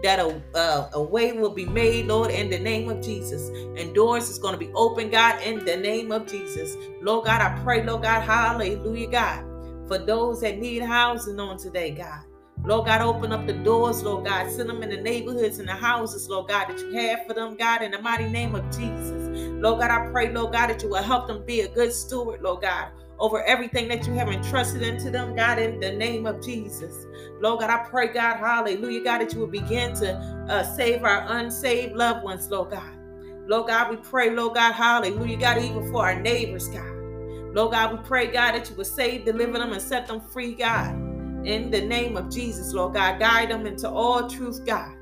that 0.03 0.19
a, 0.19 0.43
uh, 0.55 0.91
a 0.95 1.03
way 1.03 1.33
will 1.33 1.55
be 1.55 1.67
made, 1.67 2.07
Lord, 2.07 2.31
in 2.31 2.49
the 2.49 2.59
name 2.59 2.89
of 2.89 3.03
Jesus. 3.03 3.49
And 3.79 3.95
doors 3.95 4.29
is 4.29 4.39
going 4.39 4.53
to 4.53 4.59
be 4.59 4.73
open, 4.75 5.11
God, 5.11 5.43
in 5.43 5.65
the 5.65 5.77
name 5.77 6.13
of 6.13 6.27
Jesus. 6.27 6.77
Lord 7.03 7.27
God, 7.27 7.41
I 7.41 7.59
pray, 7.63 7.85
Lord 7.85 8.03
God, 8.03 8.23
hallelujah, 8.23 9.11
God, 9.11 9.89
for 9.89 9.99
those 9.99 10.41
that 10.41 10.59
need 10.59 10.83
housing 10.83 11.39
on 11.39 11.59
today, 11.59 11.91
God. 11.91 12.25
Lord 12.65 12.87
God, 12.87 13.01
open 13.01 13.33
up 13.33 13.47
the 13.47 13.55
doors, 13.55 14.03
Lord 14.03 14.27
God. 14.27 14.51
Send 14.51 14.69
them 14.69 14.83
in 14.83 14.91
the 14.91 15.01
neighborhoods 15.01 15.59
and 15.59 15.69
the 15.69 15.73
houses, 15.73 16.29
Lord 16.29 16.49
God, 16.49 16.69
that 16.69 16.79
you 16.79 16.93
have 16.93 17.27
for 17.27 17.33
them, 17.33 17.57
God, 17.57 17.83
in 17.83 17.91
the 17.91 18.03
mighty 18.03 18.29
name 18.29 18.55
of 18.55 18.65
Jesus. 18.67 19.29
Lord 19.63 19.81
God, 19.81 19.91
I 19.91 20.11
pray, 20.11 20.31
Lord 20.31 20.53
God, 20.53 20.69
that 20.69 20.83
you 20.83 20.91
will 20.91 21.03
help 21.03 21.27
them 21.27 21.45
be 21.47 21.63
a 21.63 21.69
good 21.69 21.93
steward, 21.93 22.43
Lord 22.43 22.63
God, 22.63 22.89
over 23.21 23.43
everything 23.45 23.87
that 23.89 24.07
you 24.07 24.15
have 24.15 24.29
entrusted 24.29 24.83
into 24.83 25.11
them, 25.11 25.37
God, 25.37 25.59
in 25.59 25.79
the 25.79 25.93
name 25.93 26.27
of 26.27 26.43
Jesus. 26.43 27.07
Lord 27.41 27.61
God, 27.61 27.71
I 27.71 27.87
pray, 27.89 28.09
God, 28.09 28.39
hallelujah, 28.39 29.05
God, 29.05 29.21
that 29.21 29.33
you 29.35 29.41
will 29.41 29.47
begin 29.47 29.95
to 29.97 30.15
uh, 30.49 30.63
save 30.63 31.05
our 31.05 31.27
unsaved 31.29 31.95
loved 31.95 32.25
ones, 32.25 32.51
Lord 32.51 32.71
God. 32.71 32.97
Lord 33.47 33.69
God, 33.69 33.91
we 33.91 33.97
pray, 33.97 34.31
Lord 34.31 34.55
God, 34.55 34.73
hallelujah, 34.73 35.37
God, 35.37 35.59
even 35.59 35.91
for 35.93 36.05
our 36.05 36.19
neighbors, 36.19 36.69
God. 36.69 36.97
Lord 37.55 37.73
God, 37.73 37.93
we 37.93 37.99
pray, 38.07 38.27
God, 38.29 38.53
that 38.53 38.71
you 38.71 38.77
will 38.77 38.85
save, 38.85 39.25
deliver 39.25 39.59
them, 39.59 39.73
and 39.73 39.83
set 39.83 40.07
them 40.07 40.21
free, 40.21 40.55
God. 40.55 40.95
In 41.45 41.71
the 41.71 41.81
name 41.81 42.17
of 42.17 42.31
Jesus, 42.31 42.73
Lord 42.73 42.95
God, 42.95 43.19
guide 43.19 43.51
them 43.51 43.67
into 43.67 43.89
all 43.91 44.29
truth, 44.29 44.65
God. 44.65 44.95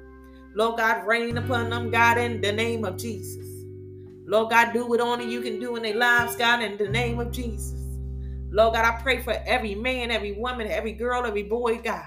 Lord 0.54 0.78
God, 0.78 1.06
rain 1.06 1.36
upon 1.36 1.70
them, 1.70 1.90
God, 1.90 2.18
in 2.18 2.40
the 2.40 2.50
name 2.50 2.84
of 2.84 2.96
Jesus. 2.96 3.46
Lord 4.24 4.50
God, 4.50 4.72
do 4.72 4.86
what 4.86 5.00
only 5.00 5.30
you 5.30 5.40
can 5.40 5.60
do 5.60 5.76
in 5.76 5.82
their 5.82 5.96
lives, 5.96 6.36
God, 6.36 6.62
in 6.62 6.76
the 6.76 6.88
name 6.88 7.20
of 7.20 7.30
Jesus. 7.30 7.77
Lord 8.50 8.74
God, 8.74 8.84
I 8.84 9.00
pray 9.02 9.20
for 9.20 9.34
every 9.46 9.74
man, 9.74 10.10
every 10.10 10.32
woman, 10.32 10.66
every 10.66 10.92
girl, 10.92 11.26
every 11.26 11.42
boy, 11.42 11.78
God. 11.78 12.06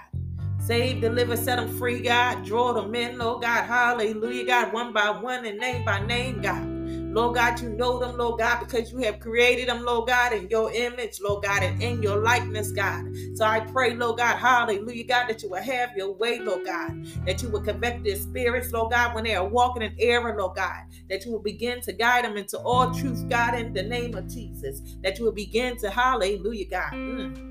Save, 0.59 1.01
deliver, 1.01 1.35
set 1.35 1.57
them 1.57 1.77
free, 1.77 2.01
God. 2.01 2.43
Draw 2.45 2.73
them 2.73 2.93
in, 2.95 3.17
Lord 3.17 3.41
God. 3.43 3.65
Hallelujah, 3.65 4.45
God, 4.45 4.73
one 4.73 4.93
by 4.93 5.09
one 5.09 5.45
and 5.45 5.59
name 5.59 5.83
by 5.85 6.05
name, 6.05 6.41
God. 6.41 6.80
Lord 7.13 7.35
God, 7.35 7.59
you 7.59 7.69
know 7.69 7.99
them, 7.99 8.17
Lord 8.17 8.39
God, 8.39 8.59
because 8.59 8.91
you 8.91 8.99
have 8.99 9.19
created 9.19 9.67
them, 9.67 9.83
Lord 9.83 10.07
God, 10.07 10.31
in 10.31 10.47
your 10.49 10.71
image, 10.71 11.19
Lord 11.19 11.43
God, 11.43 11.61
and 11.61 11.81
in 11.81 12.01
your 12.01 12.23
likeness, 12.23 12.71
God. 12.71 13.05
So 13.35 13.43
I 13.43 13.59
pray, 13.59 13.93
Lord 13.93 14.17
God, 14.17 14.37
hallelujah, 14.37 15.03
God, 15.03 15.27
that 15.27 15.43
you 15.43 15.49
will 15.49 15.61
have 15.61 15.95
your 15.97 16.13
way, 16.13 16.39
Lord 16.39 16.65
God, 16.65 17.05
that 17.25 17.41
you 17.43 17.49
will 17.49 17.61
convict 17.61 18.05
their 18.05 18.15
spirits, 18.15 18.71
Lord 18.71 18.91
God, 18.91 19.13
when 19.13 19.25
they 19.25 19.35
are 19.35 19.47
walking 19.47 19.83
in 19.83 19.93
error, 19.99 20.35
Lord 20.37 20.55
God, 20.55 20.83
that 21.09 21.25
you 21.25 21.31
will 21.33 21.39
begin 21.39 21.81
to 21.81 21.91
guide 21.91 22.23
them 22.23 22.37
into 22.37 22.57
all 22.59 22.93
truth, 22.93 23.27
God, 23.29 23.55
in 23.55 23.73
the 23.73 23.83
name 23.83 24.15
of 24.15 24.27
Jesus, 24.27 24.81
that 25.03 25.19
you 25.19 25.25
will 25.25 25.31
begin 25.33 25.77
to, 25.77 25.89
hallelujah, 25.89 26.65
God. 26.65 26.93
Mm 26.93 27.50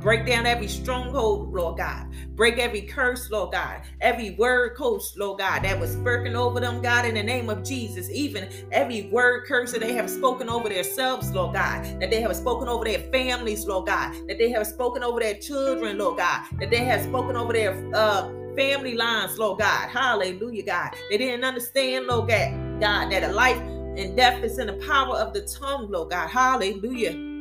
Break 0.00 0.26
down 0.26 0.44
every 0.44 0.68
stronghold, 0.68 1.52
Lord 1.52 1.78
God. 1.78 2.06
Break 2.36 2.58
every 2.58 2.82
curse, 2.82 3.30
Lord 3.30 3.52
God. 3.52 3.82
Every 4.00 4.32
word 4.32 4.76
curse, 4.76 5.16
Lord 5.16 5.38
God, 5.38 5.62
that 5.62 5.78
was 5.78 5.92
spoken 5.92 6.36
over 6.36 6.60
them, 6.60 6.82
God, 6.82 7.06
in 7.06 7.14
the 7.14 7.22
name 7.22 7.48
of 7.48 7.62
Jesus. 7.62 8.10
Even 8.10 8.48
every 8.72 9.08
word 9.08 9.46
curse 9.46 9.72
that 9.72 9.80
they 9.80 9.94
have 9.94 10.10
spoken 10.10 10.48
over 10.48 10.68
themselves, 10.68 11.30
Lord 11.32 11.54
God. 11.54 11.84
That 12.00 12.10
they 12.10 12.20
have 12.20 12.34
spoken 12.36 12.68
over 12.68 12.84
their 12.84 13.00
families, 13.10 13.66
Lord 13.66 13.86
God. 13.86 14.12
That 14.28 14.38
they 14.38 14.50
have 14.50 14.66
spoken 14.66 15.02
over 15.02 15.20
their 15.20 15.36
children, 15.36 15.98
Lord 15.98 16.18
God. 16.18 16.44
That 16.58 16.70
they 16.70 16.84
have 16.84 17.02
spoken 17.02 17.36
over 17.36 17.52
their 17.52 17.72
uh, 17.94 18.28
family 18.56 18.94
lines, 18.94 19.38
Lord 19.38 19.60
God. 19.60 19.88
Hallelujah, 19.88 20.64
God. 20.64 20.90
They 21.10 21.18
didn't 21.18 21.44
understand, 21.44 22.06
Lord 22.06 22.28
God, 22.28 22.80
God, 22.80 23.10
that 23.10 23.22
a 23.22 23.32
life 23.32 23.58
and 23.58 24.16
death 24.16 24.42
is 24.42 24.58
in 24.58 24.66
the 24.66 24.74
power 24.86 25.16
of 25.16 25.32
the 25.32 25.42
tongue, 25.42 25.90
Lord 25.90 26.10
God. 26.10 26.28
Hallelujah. 26.28 27.33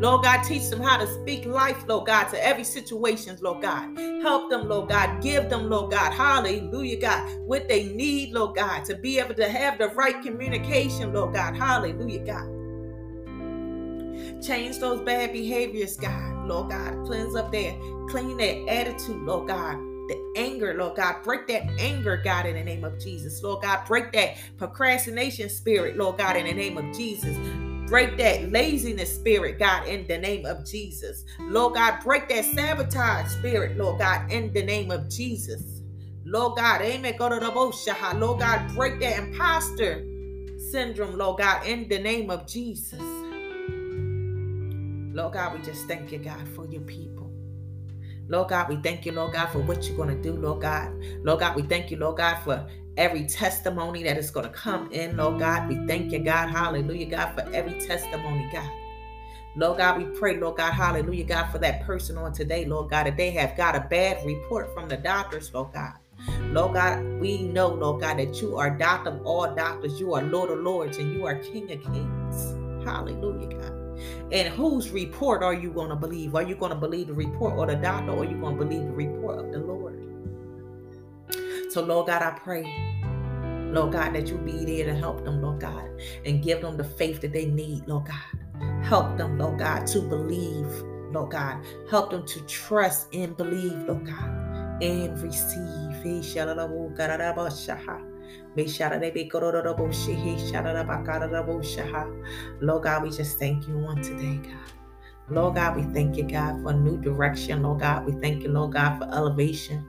Lord 0.00 0.24
God, 0.24 0.42
teach 0.42 0.70
them 0.70 0.80
how 0.80 0.96
to 0.96 1.06
speak 1.06 1.44
life, 1.44 1.84
Lord 1.86 2.06
God, 2.06 2.28
to 2.28 2.42
every 2.44 2.64
situation, 2.64 3.36
Lord 3.42 3.60
God. 3.60 3.98
Help 4.22 4.48
them, 4.48 4.66
Lord 4.66 4.88
God. 4.88 5.22
Give 5.22 5.50
them, 5.50 5.68
Lord 5.68 5.90
God, 5.90 6.14
hallelujah, 6.14 6.98
God, 6.98 7.38
what 7.40 7.68
they 7.68 7.92
need, 7.92 8.32
Lord 8.32 8.56
God, 8.56 8.86
to 8.86 8.96
be 8.96 9.18
able 9.18 9.34
to 9.34 9.46
have 9.46 9.76
the 9.76 9.88
right 9.88 10.22
communication, 10.22 11.12
Lord 11.12 11.34
God. 11.34 11.54
Hallelujah, 11.54 12.24
God. 12.24 12.48
Change 14.42 14.78
those 14.78 15.02
bad 15.02 15.34
behaviors, 15.34 15.96
God, 15.96 16.46
Lord 16.48 16.70
God. 16.70 17.04
Cleanse 17.04 17.36
up 17.36 17.52
their, 17.52 17.74
clean 18.08 18.38
their 18.38 18.66
attitude, 18.70 19.22
Lord 19.22 19.48
God 19.48 19.78
the 20.08 20.32
anger, 20.34 20.74
Lord 20.76 20.96
God. 20.96 21.22
Break 21.22 21.46
that 21.46 21.62
anger, 21.78 22.16
God, 22.16 22.44
in 22.44 22.56
the 22.56 22.64
name 22.64 22.82
of 22.82 22.98
Jesus. 22.98 23.44
Lord 23.44 23.62
God, 23.62 23.86
break 23.86 24.10
that 24.12 24.38
procrastination 24.56 25.48
spirit, 25.48 25.96
Lord 25.96 26.18
God, 26.18 26.36
in 26.36 26.46
the 26.46 26.52
name 26.52 26.76
of 26.76 26.96
Jesus. 26.96 27.36
Break 27.90 28.16
that 28.18 28.52
laziness 28.52 29.12
spirit, 29.12 29.58
God, 29.58 29.88
in 29.88 30.06
the 30.06 30.16
name 30.16 30.46
of 30.46 30.64
Jesus. 30.64 31.24
Lord 31.40 31.74
God, 31.74 31.98
break 32.04 32.28
that 32.28 32.44
sabotage 32.44 33.28
spirit, 33.32 33.76
Lord 33.76 33.98
God, 33.98 34.30
in 34.30 34.52
the 34.52 34.62
name 34.62 34.92
of 34.92 35.08
Jesus. 35.10 35.82
Lord 36.24 36.56
God, 36.56 36.82
amen. 36.82 37.16
Go 37.18 37.28
to 37.28 37.40
the 37.40 37.50
Lord 37.50 38.38
God, 38.38 38.72
break 38.76 39.00
that 39.00 39.18
imposter 39.18 40.06
syndrome, 40.70 41.18
Lord 41.18 41.38
God, 41.38 41.66
in 41.66 41.88
the 41.88 41.98
name 41.98 42.30
of 42.30 42.46
Jesus. 42.46 43.02
Lord 45.12 45.32
God, 45.32 45.58
we 45.58 45.64
just 45.64 45.88
thank 45.88 46.12
you, 46.12 46.18
God, 46.18 46.48
for 46.54 46.66
your 46.66 46.82
people. 46.82 47.29
Lord 48.30 48.48
God, 48.48 48.68
we 48.68 48.76
thank 48.76 49.04
you, 49.04 49.10
Lord 49.10 49.32
God, 49.32 49.48
for 49.48 49.58
what 49.58 49.88
you're 49.88 49.96
going 49.96 50.16
to 50.16 50.22
do, 50.22 50.32
Lord 50.40 50.62
God. 50.62 50.92
Lord 51.24 51.40
God, 51.40 51.56
we 51.56 51.62
thank 51.62 51.90
you, 51.90 51.96
Lord 51.96 52.18
God, 52.18 52.36
for 52.36 52.64
every 52.96 53.26
testimony 53.26 54.04
that 54.04 54.16
is 54.16 54.30
going 54.30 54.46
to 54.46 54.52
come 54.52 54.90
in, 54.92 55.16
Lord 55.16 55.40
God. 55.40 55.68
We 55.68 55.84
thank 55.88 56.12
you, 56.12 56.20
God. 56.20 56.48
Hallelujah, 56.48 57.06
God, 57.06 57.34
for 57.34 57.52
every 57.52 57.80
testimony, 57.80 58.48
God. 58.52 58.70
Lord 59.56 59.78
God, 59.78 59.98
we 59.98 60.04
pray, 60.16 60.36
Lord 60.36 60.58
God, 60.58 60.72
hallelujah, 60.72 61.24
God, 61.24 61.50
for 61.50 61.58
that 61.58 61.82
person 61.82 62.16
on 62.16 62.32
today, 62.32 62.66
Lord 62.66 62.88
God, 62.90 63.06
that 63.06 63.16
they 63.16 63.32
have 63.32 63.56
got 63.56 63.74
a 63.74 63.80
bad 63.80 64.24
report 64.24 64.72
from 64.72 64.88
the 64.88 64.96
doctors, 64.96 65.52
Lord 65.52 65.72
God. 65.74 65.94
Lord 66.52 66.74
God, 66.74 67.04
we 67.18 67.42
know, 67.42 67.66
Lord 67.66 68.00
God, 68.00 68.20
that 68.20 68.40
you 68.40 68.56
are 68.56 68.70
doctor 68.70 69.10
of 69.10 69.26
all 69.26 69.52
doctors, 69.52 69.98
you 69.98 70.14
are 70.14 70.22
Lord 70.22 70.50
of 70.50 70.60
lords, 70.60 70.98
and 70.98 71.12
you 71.12 71.26
are 71.26 71.34
King 71.34 71.72
of 71.72 71.82
kings. 71.82 72.54
Hallelujah, 72.84 73.58
God. 73.58 73.79
And 74.32 74.48
whose 74.48 74.90
report 74.90 75.42
are 75.42 75.54
you 75.54 75.70
going 75.70 75.90
to 75.90 75.96
believe? 75.96 76.34
Are 76.34 76.42
you 76.42 76.54
going 76.54 76.72
to 76.72 76.78
believe 76.78 77.08
the 77.08 77.14
report 77.14 77.58
or 77.58 77.66
the 77.66 77.76
doctor, 77.76 78.12
or 78.12 78.22
are 78.22 78.24
you 78.24 78.40
going 78.40 78.58
to 78.58 78.64
believe 78.64 78.84
the 78.84 78.92
report 78.92 79.38
of 79.38 79.52
the 79.52 79.58
Lord? 79.58 79.96
So, 81.72 81.82
Lord 81.82 82.08
God, 82.08 82.22
I 82.22 82.30
pray, 82.30 82.64
Lord 83.72 83.92
God, 83.92 84.14
that 84.14 84.28
you 84.28 84.38
be 84.38 84.64
there 84.64 84.86
to 84.86 84.94
help 84.94 85.24
them, 85.24 85.40
Lord 85.40 85.60
God, 85.60 85.88
and 86.24 86.42
give 86.42 86.62
them 86.62 86.76
the 86.76 86.84
faith 86.84 87.20
that 87.20 87.32
they 87.32 87.46
need, 87.46 87.86
Lord 87.86 88.06
God. 88.06 88.84
Help 88.84 89.16
them, 89.16 89.38
Lord 89.38 89.58
God, 89.60 89.86
to 89.88 90.00
believe, 90.00 90.66
Lord 91.12 91.30
God. 91.30 91.64
Help 91.88 92.10
them 92.10 92.26
to 92.26 92.40
trust 92.46 93.14
and 93.14 93.36
believe, 93.36 93.72
Lord 93.86 94.06
God, 94.06 94.82
and 94.82 95.20
receive. 95.22 95.70
Lord 102.60 102.82
God, 102.82 103.02
we 103.02 103.10
just 103.10 103.38
thank 103.38 103.68
you 103.68 103.74
on 103.86 104.02
today, 104.02 104.40
God. 104.42 104.70
Lord 105.30 105.54
God, 105.54 105.76
we 105.76 105.82
thank 105.94 106.16
you, 106.16 106.24
God, 106.24 106.60
for 106.62 106.72
new 106.72 107.00
direction. 107.00 107.62
Lord 107.62 107.80
God, 107.80 108.04
we 108.04 108.12
thank 108.20 108.42
you, 108.42 108.50
Lord 108.50 108.72
God, 108.72 108.98
for 108.98 109.04
elevation. 109.14 109.86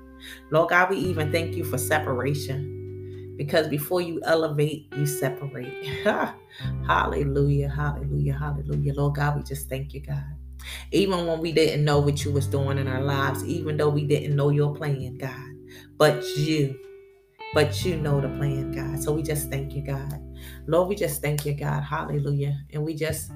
Lord 0.51 0.69
God, 0.69 0.91
we 0.91 0.97
even 0.97 1.31
thank 1.31 1.55
you 1.55 1.63
for 1.63 1.79
separation. 1.79 3.33
Because 3.37 3.67
before 3.67 4.01
you 4.01 4.21
elevate, 4.23 4.85
you 4.95 5.07
separate. 5.07 5.73
hallelujah, 6.87 7.69
hallelujah, 7.69 8.37
hallelujah. 8.37 8.93
Lord 8.93 9.15
God, 9.15 9.37
we 9.37 9.43
just 9.43 9.67
thank 9.67 9.95
you, 9.95 10.01
God. 10.01 10.23
Even 10.91 11.25
when 11.25 11.39
we 11.39 11.51
didn't 11.51 11.83
know 11.83 11.99
what 11.99 12.23
you 12.23 12.31
was 12.31 12.45
doing 12.45 12.77
in 12.77 12.87
our 12.87 13.01
lives, 13.01 13.43
even 13.45 13.77
though 13.77 13.89
we 13.89 14.05
didn't 14.05 14.35
know 14.35 14.49
your 14.49 14.75
plan, 14.75 15.17
God. 15.17 15.49
But 15.97 16.23
you, 16.37 16.77
but 17.53 17.83
you 17.83 17.97
know 17.97 18.21
the 18.21 18.29
plan, 18.29 18.71
God. 18.71 19.01
So 19.01 19.11
we 19.11 19.23
just 19.23 19.49
thank 19.49 19.73
you, 19.73 19.81
God. 19.81 20.19
Lord, 20.67 20.89
we 20.89 20.95
just 20.95 21.21
thank 21.21 21.45
you, 21.45 21.53
God. 21.53 21.81
Hallelujah. 21.81 22.57
And 22.71 22.83
we 22.83 22.95
just 22.95 23.31